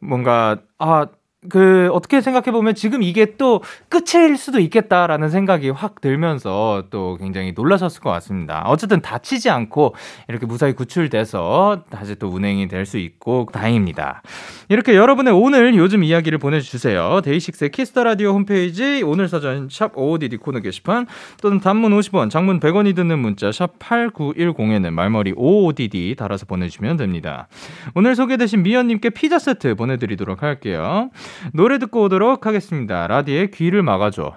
뭔가, 0.01 0.63
아, 0.79 1.09
그, 1.51 1.91
어떻게 1.93 2.21
생각해 2.21 2.53
보면 2.53 2.75
지금 2.75 3.03
이게 3.03 3.37
또 3.37 3.63
끝일 3.89 4.37
수도 4.37 4.61
있겠다라는 4.61 5.31
생각이 5.31 5.71
확 5.71 6.01
들면서 6.01 6.85
또 6.91 7.17
굉장히 7.19 7.53
놀라셨을 7.53 8.01
것 8.01 8.11
같습니다. 8.11 8.63
어쨌든 8.67 9.01
다치지 9.01 9.51
않고 9.51 9.95
이렇게 10.29 10.47
무사히 10.47 10.73
구출돼서 10.73 11.83
다시 11.91 12.15
또 12.17 12.29
운행이 12.29 12.69
될 12.69 12.85
수 12.85 12.99
있고 12.99 13.49
다행입니다. 13.53 14.23
이렇게 14.69 14.95
여러분의 14.95 15.33
오늘 15.33 15.75
요즘 15.75 16.05
이야기를 16.05 16.39
보내주세요. 16.39 17.21
데이식스의 17.25 17.71
키스 17.71 17.92
더 17.92 18.05
라디오 18.05 18.33
홈페이지 18.33 19.03
오늘 19.05 19.29
사전 19.29 19.69
샵 19.71 19.97
OODD 19.97 20.37
코너 20.39 20.61
게시판 20.61 21.07
또는 21.43 21.61
단문 21.61 21.99
50원, 21.99 22.31
장문 22.31 22.61
100원이 22.61 22.95
드는 22.95 23.19
문자 23.19 23.53
샵 23.53 23.79
8910에는 23.79 24.91
말머리 24.91 25.35
OODD 25.37 26.15
달아서 26.17 26.47
보내주시면 26.47 26.97
됩니다. 26.97 27.49
오늘 27.95 28.15
소개되신 28.15 28.63
미연님께 28.63 29.11
피자 29.11 29.39
세트 29.39 29.75
보내드리도록 29.75 30.43
할게요. 30.43 31.11
노래 31.53 31.79
듣고 31.79 32.03
오도록 32.03 32.47
하겠습니다. 32.47 33.07
라디의 33.07 33.51
귀를 33.51 33.83
막아줘. 33.83 34.35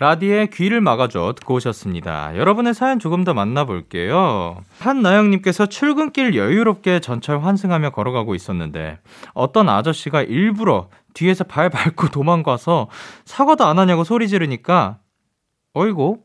라디의 0.00 0.50
귀를 0.50 0.80
막아줘 0.80 1.34
듣고 1.36 1.54
오셨습니다. 1.54 2.36
여러분의 2.36 2.72
사연 2.72 3.00
조금 3.00 3.24
더 3.24 3.34
만나볼게요. 3.34 4.58
한나영님께서 4.78 5.66
출근길 5.66 6.36
여유롭게 6.36 7.00
전철 7.00 7.40
환승하며 7.40 7.90
걸어가고 7.90 8.36
있었는데 8.36 9.00
어떤 9.34 9.68
아저씨가 9.68 10.22
일부러 10.22 10.88
뒤에서 11.14 11.42
발 11.42 11.68
밟고 11.68 12.10
도망가서 12.10 12.88
사과도 13.24 13.64
안 13.64 13.80
하냐고 13.80 14.04
소리 14.04 14.28
지르니까 14.28 14.98
어이고 15.74 16.20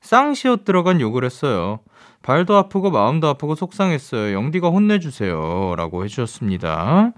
쌍시옷 0.00 0.64
들어간 0.64 1.00
욕을 1.00 1.24
했어요. 1.24 1.80
발도 2.22 2.56
아프고 2.56 2.90
마음도 2.90 3.28
아프고 3.28 3.54
속상했어요. 3.54 4.34
영디가 4.34 4.68
혼내주세요. 4.68 5.74
라고 5.76 6.04
해주셨습니다. 6.04 7.12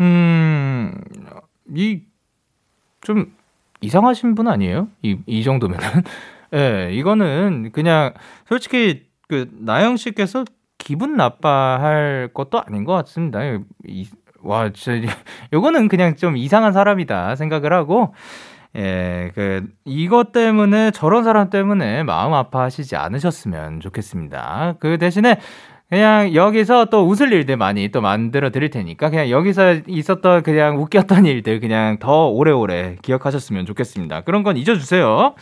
음, 0.00 0.94
이, 1.74 2.02
좀, 3.00 3.32
이상하신 3.80 4.34
분 4.34 4.48
아니에요? 4.48 4.88
이, 5.02 5.18
이 5.26 5.42
정도면은. 5.42 5.86
예, 6.54 6.90
이거는 6.92 7.70
그냥 7.72 8.12
솔직히 8.46 9.06
그 9.28 9.48
나영 9.52 9.96
씨께서 9.96 10.44
기분 10.78 11.16
나빠할 11.16 12.30
것도 12.34 12.60
아닌 12.60 12.84
것 12.84 12.92
같습니다. 12.94 13.40
이, 13.86 14.08
와, 14.42 14.70
진짜 14.72 15.12
요거는 15.52 15.88
그냥 15.88 16.16
좀 16.16 16.36
이상한 16.36 16.72
사람이다 16.72 17.36
생각을 17.36 17.72
하고 17.72 18.14
예, 18.76 19.32
그 19.34 19.66
이것 19.84 20.32
때문에 20.32 20.92
저런 20.92 21.24
사람 21.24 21.50
때문에 21.50 22.04
마음 22.04 22.34
아파하시지 22.34 22.96
않으셨으면 22.96 23.80
좋겠습니다. 23.80 24.76
그 24.78 24.96
대신에 24.98 25.38
그냥 25.90 26.34
여기서 26.34 26.84
또 26.86 27.06
웃을 27.06 27.32
일들 27.32 27.56
많이 27.56 27.88
또 27.88 28.00
만들어 28.00 28.50
드릴 28.50 28.70
테니까 28.70 29.10
그냥 29.10 29.28
여기서 29.28 29.80
있었던 29.88 30.44
그냥 30.44 30.80
웃겼던 30.80 31.26
일들 31.26 31.58
그냥 31.58 31.98
더 31.98 32.28
오래오래 32.28 32.96
기억하셨으면 33.02 33.66
좋겠습니다. 33.66 34.20
그런 34.20 34.44
건 34.44 34.56
잊어주세요. 34.56 35.34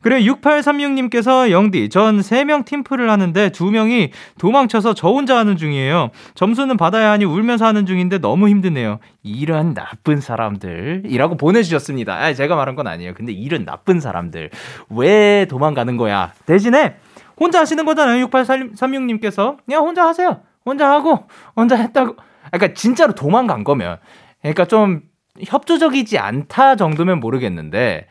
그래 0.00 0.20
6836님께서 0.22 1.50
영디 1.50 1.88
전 1.88 2.20
3명 2.20 2.64
팀플을 2.64 3.10
하는데 3.10 3.48
2명이 3.48 4.10
도망쳐서 4.38 4.94
저 4.94 5.08
혼자 5.08 5.36
하는 5.36 5.56
중이에요. 5.56 6.10
점수는 6.36 6.76
받아야 6.76 7.10
하니 7.10 7.24
울면서 7.24 7.66
하는 7.66 7.84
중인데 7.84 8.18
너무 8.18 8.48
힘드네요. 8.48 9.00
이런 9.24 9.74
나쁜 9.74 10.20
사람들 10.20 11.02
이라고 11.06 11.36
보내주셨습니다. 11.36 12.14
아, 12.14 12.32
제가 12.32 12.54
말한 12.54 12.76
건 12.76 12.86
아니에요. 12.86 13.14
근데 13.14 13.32
이런 13.32 13.64
나쁜 13.64 13.98
사람들 13.98 14.50
왜 14.90 15.46
도망가는 15.46 15.96
거야? 15.96 16.32
대신에 16.46 16.94
혼자 17.38 17.60
하시는 17.60 17.84
거잖아요. 17.84 18.26
6836님께서. 18.26 19.58
그냥 19.64 19.84
혼자 19.84 20.06
하세요. 20.06 20.40
혼자 20.64 20.90
하고, 20.90 21.26
혼자 21.56 21.76
했다고. 21.76 22.16
그러니까 22.50 22.74
진짜로 22.74 23.14
도망간 23.14 23.64
거면. 23.64 23.98
그러니까 24.40 24.64
좀 24.66 25.02
협조적이지 25.40 26.18
않다 26.18 26.76
정도면 26.76 27.20
모르겠는데. 27.20 28.06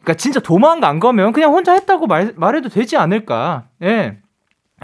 그러니까 0.00 0.14
진짜 0.14 0.40
도망간 0.40 1.00
거면 1.00 1.32
그냥 1.32 1.52
혼자 1.52 1.72
했다고 1.72 2.06
말, 2.06 2.32
말해도 2.36 2.68
되지 2.68 2.96
않을까. 2.96 3.66
예. 3.82 4.18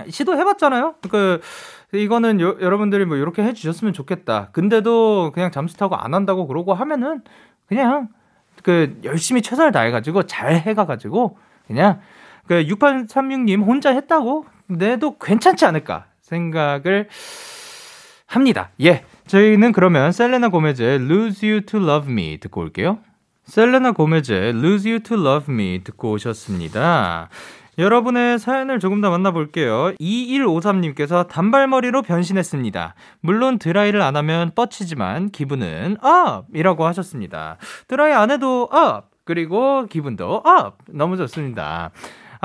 시도해봤잖아요. 0.09 0.97
그, 1.11 1.41
이거는 1.93 2.41
요, 2.41 2.57
여러분들이 2.61 3.05
뭐 3.05 3.17
이렇게 3.17 3.43
해주셨으면 3.43 3.93
좋겠다. 3.93 4.51
근데도 4.53 5.31
그냥 5.33 5.51
잠수 5.51 5.77
타고 5.77 5.95
안 5.97 6.13
한다고 6.15 6.47
그러고 6.47 6.75
하면은 6.75 7.23
그냥 7.67 8.09
그 8.63 8.99
열심히 9.05 9.43
최선을 9.43 9.73
다해가지고 9.73 10.25
잘 10.25 10.57
해가가지고 10.57 11.39
그냥 11.67 12.01
그 12.47 12.65
6836님 12.65 13.65
혼자 13.65 13.91
했다고 13.91 14.47
내도 14.67 15.19
괜찮지 15.19 15.65
않을까 15.65 16.07
생각을 16.21 17.09
합니다. 18.27 18.71
예. 18.83 19.05
저희는 19.27 19.73
그러면 19.73 20.13
셀레나 20.13 20.49
고메즈의 20.49 20.97
Lose 20.97 21.49
You 21.49 21.61
to 21.63 21.81
Love 21.81 22.13
Me 22.13 22.39
듣고 22.39 22.61
올게요. 22.61 22.99
셀레나 23.45 23.93
고메즈의 23.93 24.51
Lose 24.51 24.91
You 24.91 25.03
to 25.03 25.19
Love 25.19 25.53
Me 25.53 25.81
듣고 25.85 26.13
오셨습니다. 26.13 27.29
여러분의 27.77 28.39
사연을 28.39 28.79
조금 28.79 29.01
더 29.01 29.11
만나볼게요. 29.11 29.95
2153님께서 30.01 31.27
단발머리로 31.27 32.03
변신했습니다. 32.03 32.95
물론 33.21 33.59
드라이를 33.59 34.01
안 34.01 34.17
하면 34.17 34.53
뻗치지만 34.55 35.31
기분은 35.31 35.97
up! 36.03 36.47
이라고 36.55 36.87
하셨습니다. 36.87 37.57
드라이 37.89 38.13
안 38.13 38.31
해도 38.31 38.69
up! 38.71 39.11
그리고 39.25 39.87
기분도 39.87 40.43
up! 40.45 40.79
너무 40.89 41.17
좋습니다. 41.17 41.91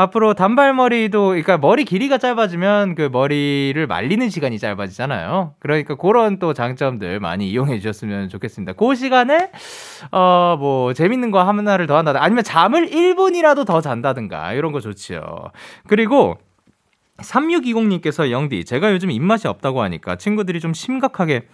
앞으로 0.01 0.33
단발머리도 0.33 1.27
그러니까 1.27 1.57
머리 1.57 1.83
길이가 1.85 2.17
짧아지면 2.17 2.95
그 2.95 3.09
머리를 3.11 3.85
말리는 3.87 4.29
시간이 4.29 4.59
짧아지잖아요. 4.59 5.55
그러니까 5.59 5.95
그런 5.95 6.39
또 6.39 6.53
장점들 6.53 7.19
많이 7.19 7.49
이용해 7.49 7.79
주셨으면 7.79 8.29
좋겠습니다. 8.29 8.73
그 8.73 8.95
시간에 8.95 9.51
어 10.11 10.57
뭐 10.59 10.93
재밌는 10.93 11.31
거 11.31 11.41
하나를 11.41 11.87
더 11.87 11.97
한다든가 11.97 12.23
아니면 12.23 12.43
잠을 12.43 12.87
1분이라도 12.89 13.65
더 13.65 13.81
잔다든가 13.81 14.53
이런 14.53 14.71
거 14.71 14.79
좋지요. 14.79 15.51
그리고 15.87 16.37
3620님께서 17.17 18.31
영디 18.31 18.65
제가 18.65 18.91
요즘 18.93 19.11
입맛이 19.11 19.47
없다고 19.47 19.81
하니까 19.81 20.15
친구들이 20.15 20.59
좀 20.59 20.73
심각하게 20.73 21.47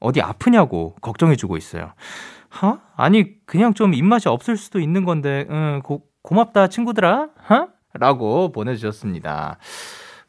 어디 0.00 0.20
아프냐고 0.20 0.96
걱정해 1.00 1.36
주고 1.36 1.56
있어요. 1.56 1.92
하? 2.48 2.80
아니 2.96 3.36
그냥 3.46 3.74
좀 3.74 3.94
입맛이 3.94 4.28
없을 4.28 4.56
수도 4.56 4.80
있는 4.80 5.04
건데 5.04 5.46
응, 5.50 5.80
고, 5.84 6.02
고맙다 6.22 6.68
친구들아. 6.68 7.28
하? 7.36 7.68
라고 7.94 8.52
보내주셨습니다. 8.52 9.58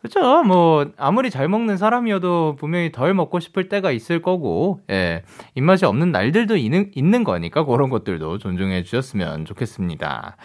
그죠? 0.02 0.44
뭐, 0.44 0.86
아무리 0.98 1.30
잘 1.30 1.48
먹는 1.48 1.78
사람이어도 1.78 2.58
분명히 2.60 2.92
덜 2.92 3.14
먹고 3.14 3.40
싶을 3.40 3.70
때가 3.70 3.92
있을 3.92 4.22
거고, 4.22 4.82
예. 4.90 5.24
입맛이 5.56 5.86
없는 5.86 6.12
날들도 6.12 6.58
있는, 6.58 6.92
있는 6.94 7.24
거니까 7.24 7.64
그런 7.64 7.90
것들도 7.90 8.38
존중해 8.38 8.84
주셨으면 8.84 9.46
좋겠습니다. 9.46 10.36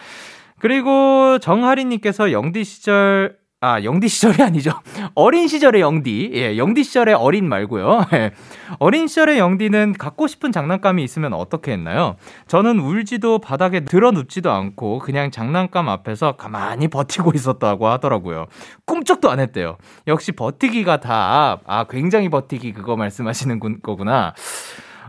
그리고 0.59 1.39
정하리님께서 1.39 2.31
영디 2.31 2.63
시절 2.63 3.38
아, 3.61 3.83
영디 3.83 4.07
시절이 4.07 4.41
아니죠. 4.41 4.71
어린 5.15 5.49
시절의 5.49 5.81
영디. 5.81 6.31
예, 6.33 6.57
영디 6.57 6.85
시절의 6.85 7.15
어린 7.15 7.49
말고요. 7.49 8.05
예. 8.13 8.31
어린 8.79 9.07
시절의 9.07 9.37
영디는 9.37 9.95
갖고 9.99 10.27
싶은 10.27 10.53
장난감이 10.53 11.03
있으면 11.03 11.33
어떻게 11.33 11.73
했나요? 11.73 12.15
저는 12.47 12.79
울지도 12.79 13.39
바닥에 13.39 13.81
들어 13.81 14.11
눕지도 14.11 14.49
않고 14.49 14.99
그냥 14.99 15.29
장난감 15.29 15.89
앞에서 15.89 16.37
가만히 16.37 16.87
버티고 16.87 17.31
있었다고 17.35 17.87
하더라고요. 17.89 18.45
꿈쩍도 18.85 19.29
안 19.29 19.41
했대요. 19.41 19.75
역시 20.07 20.31
버티기가 20.31 21.01
다, 21.01 21.59
아, 21.65 21.83
굉장히 21.89 22.29
버티기 22.29 22.71
그거 22.71 22.95
말씀하시는 22.95 23.59
거구나. 23.81 24.33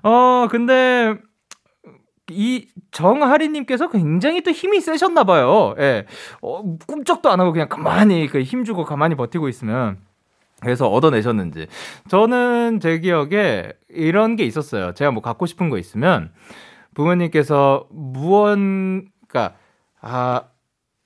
어, 0.03 0.48
근데 0.51 1.14
이 2.31 2.68
정하리님께서 2.91 3.91
굉장히 3.91 4.43
또 4.43 4.51
힘이 4.51 4.81
세셨나 4.81 5.24
봐요. 5.24 5.74
예. 5.78 6.07
어, 6.43 6.62
꿈쩍도 6.87 7.31
안 7.31 7.41
하고 7.41 7.53
그냥 7.53 7.68
가만히 7.68 8.26
그 8.26 8.43
힘주고 8.43 8.85
가만히 8.85 9.14
버티고 9.14 9.49
있으면. 9.49 9.99
그래서 10.61 10.89
얻어내셨는지. 10.89 11.66
저는 12.09 12.81
제 12.81 12.99
기억에 12.99 13.72
이런 13.89 14.37
게 14.37 14.45
있었어요. 14.45 14.93
제가 14.93 15.11
뭐 15.11 15.22
갖고 15.22 15.47
싶은 15.47 15.70
거 15.70 15.78
있으면 15.78 16.33
부모님께서 16.95 17.87
무언, 17.91 19.07
그니까, 19.26 19.55
아, 20.01 20.43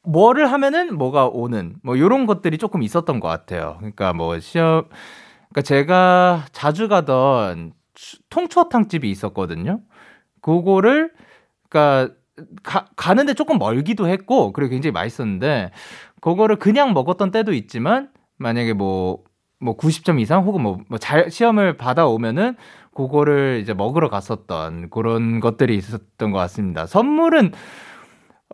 뭐를 0.02 0.50
하면은 0.52 0.96
뭐가 0.98 1.28
오는, 1.28 1.76
뭐, 1.82 1.98
요런 1.98 2.26
것들이 2.26 2.58
조금 2.58 2.82
있었던 2.82 3.20
것 3.20 3.28
같아요. 3.28 3.76
그러니까 3.78 4.12
뭐, 4.12 4.38
시험, 4.40 4.86
그니까 5.48 5.62
제가 5.62 6.46
자주 6.52 6.88
가던 6.88 7.72
통추어탕 8.28 8.88
집이 8.88 9.08
있었거든요. 9.10 9.80
그거를 10.44 11.10
가, 11.70 12.10
가는데 12.96 13.32
조금 13.32 13.58
멀기도 13.58 14.06
했고 14.08 14.52
그리고 14.52 14.72
굉장히 14.72 14.92
맛있었는데 14.92 15.70
그거를 16.20 16.56
그냥 16.56 16.92
먹었던 16.92 17.30
때도 17.30 17.54
있지만 17.54 18.10
만약에 18.36 18.74
뭐뭐 18.74 19.24
뭐 19.60 19.76
90점 19.78 20.20
이상 20.20 20.44
혹은 20.44 20.60
뭐, 20.60 20.78
뭐 20.88 20.98
잘 20.98 21.30
시험을 21.30 21.78
받아오면은 21.78 22.56
그거를 22.94 23.60
이제 23.62 23.72
먹으러 23.72 24.10
갔었던 24.10 24.90
그런 24.90 25.40
것들이 25.40 25.76
있었던 25.76 26.30
것 26.30 26.38
같습니다. 26.38 26.86
선물은 26.86 27.52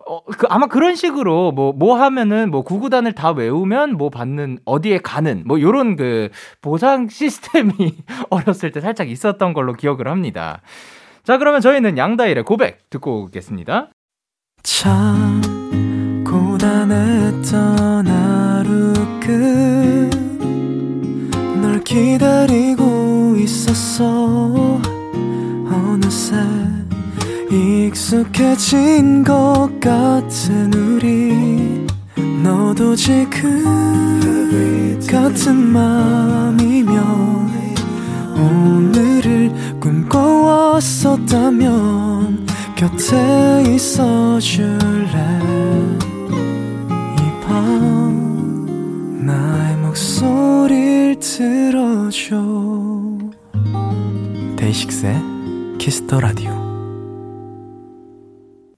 어, 0.06 0.24
그, 0.24 0.46
아마 0.48 0.66
그런 0.66 0.94
식으로, 0.94 1.52
뭐, 1.52 1.72
뭐 1.72 1.96
하면은, 2.00 2.50
뭐, 2.50 2.62
구구단을 2.62 3.12
다 3.12 3.32
외우면, 3.32 3.96
뭐, 3.98 4.08
받는, 4.08 4.58
어디에 4.64 4.98
가는, 4.98 5.42
뭐, 5.46 5.60
요런 5.60 5.96
그, 5.96 6.30
보상 6.62 7.08
시스템이 7.08 7.72
어렸을 8.30 8.72
때 8.72 8.80
살짝 8.80 9.10
있었던 9.10 9.52
걸로 9.52 9.74
기억을 9.74 10.08
합니다. 10.08 10.62
자, 11.22 11.36
그러면 11.38 11.60
저희는 11.60 11.98
양다일의 11.98 12.44
고백 12.44 12.88
듣고 12.90 13.24
오겠습니다. 13.24 13.90
참, 14.62 15.42
고단했던 16.26 18.06
하루 18.06 18.92
끝널 21.60 21.80
기다리고 21.84 23.36
있었어. 23.38 24.80
어느새 25.70 26.36
익숙해진 27.50 29.22
것 29.22 29.68
같은 29.80 30.72
우리. 30.72 31.86
너도 32.42 32.96
지금 32.96 33.64
같은 35.10 35.54
맘이면 35.56 36.96
오늘을 38.36 39.50
꿈꿔왔었다면 40.10 42.46
곁에 42.76 43.62
있어 43.74 44.38
줄래? 44.40 45.38
이 47.16 47.20
밤 47.46 49.24
나의 49.24 49.76
목소리를 49.76 51.16
들어줘. 51.20 52.36
데이식스의 54.56 55.14
키스 55.78 56.03
더 56.03 56.18
라디오 56.20 56.59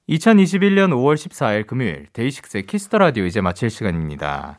2021년 0.08 0.90
5월 0.90 1.14
14일 1.14 1.64
금요일 1.64 2.06
데이식스의 2.12 2.64
키스 2.64 2.85
더 2.86 2.98
라디오 2.98 3.24
이제 3.24 3.40
마칠 3.40 3.70
시간입니다. 3.70 4.58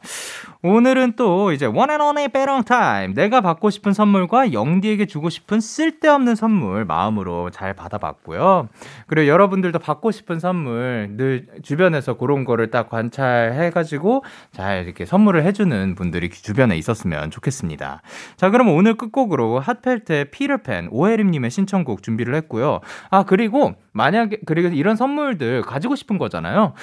오늘은 0.61 1.17
또 1.17 1.51
이제 1.51 1.65
only 1.65 2.29
better 2.29 2.63
time 2.63 3.13
내가 3.13 3.41
받고 3.41 3.69
싶은 3.69 3.91
선물과 3.91 4.53
영디에게 4.53 5.05
주고 5.05 5.29
싶은 5.29 5.59
쓸데없는 5.59 6.35
선물 6.35 6.85
마음으로 6.85 7.49
잘 7.49 7.73
받아봤고요. 7.73 8.69
그리고 9.07 9.27
여러분들도 9.27 9.79
받고 9.79 10.11
싶은 10.11 10.39
선물 10.39 11.09
늘 11.17 11.47
주변에서 11.61 12.13
그런 12.13 12.45
거를 12.45 12.71
딱 12.71 12.89
관찰해가지고 12.89 14.23
잘 14.53 14.85
이렇게 14.85 15.05
선물을 15.05 15.43
해주는 15.43 15.95
분들이 15.95 16.29
주변에 16.29 16.77
있었으면 16.77 17.29
좋겠습니다. 17.31 18.01
자, 18.37 18.49
그럼 18.49 18.69
오늘 18.69 18.95
끝곡으로 18.95 19.59
핫펠트의 19.59 20.31
피터팬 20.31 20.87
오해림님의 20.91 21.51
신청곡 21.51 22.01
준비를 22.01 22.33
했고요. 22.35 22.79
아 23.09 23.23
그리고 23.23 23.73
만약에 23.91 24.39
그리고 24.45 24.69
이런 24.69 24.95
선물들 24.95 25.42
가지고 25.65 25.95
싶은 25.95 26.17
거잖아요. 26.17 26.73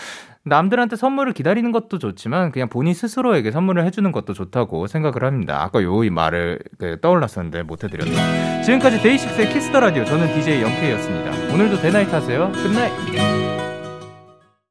남들한테 0.44 0.96
선물을 0.96 1.32
기다리는 1.34 1.70
것도 1.70 1.98
좋지만 1.98 2.50
그냥 2.50 2.68
본인 2.68 2.94
스스로에게 2.94 3.50
선물을 3.50 3.84
해주는 3.84 4.10
것도 4.10 4.32
좋다고 4.32 4.86
생각을 4.86 5.24
합니다. 5.24 5.62
아까 5.62 5.82
요 5.82 5.98
말을 6.10 6.60
그 6.78 6.98
떠올랐었는데 7.00 7.62
못 7.64 7.84
해드렸네. 7.84 8.62
지금까지 8.62 9.02
데이식스의 9.02 9.50
키스 9.50 9.69
더 9.69 9.80
라디오 9.80 10.04
저는 10.04 10.32
DJ 10.34 10.62
영케이였습니다. 10.62 11.54
오늘도 11.54 11.80
데나잇 11.80 12.12
하세요. 12.12 12.50
Good 12.52 12.87
night. 12.87 13.39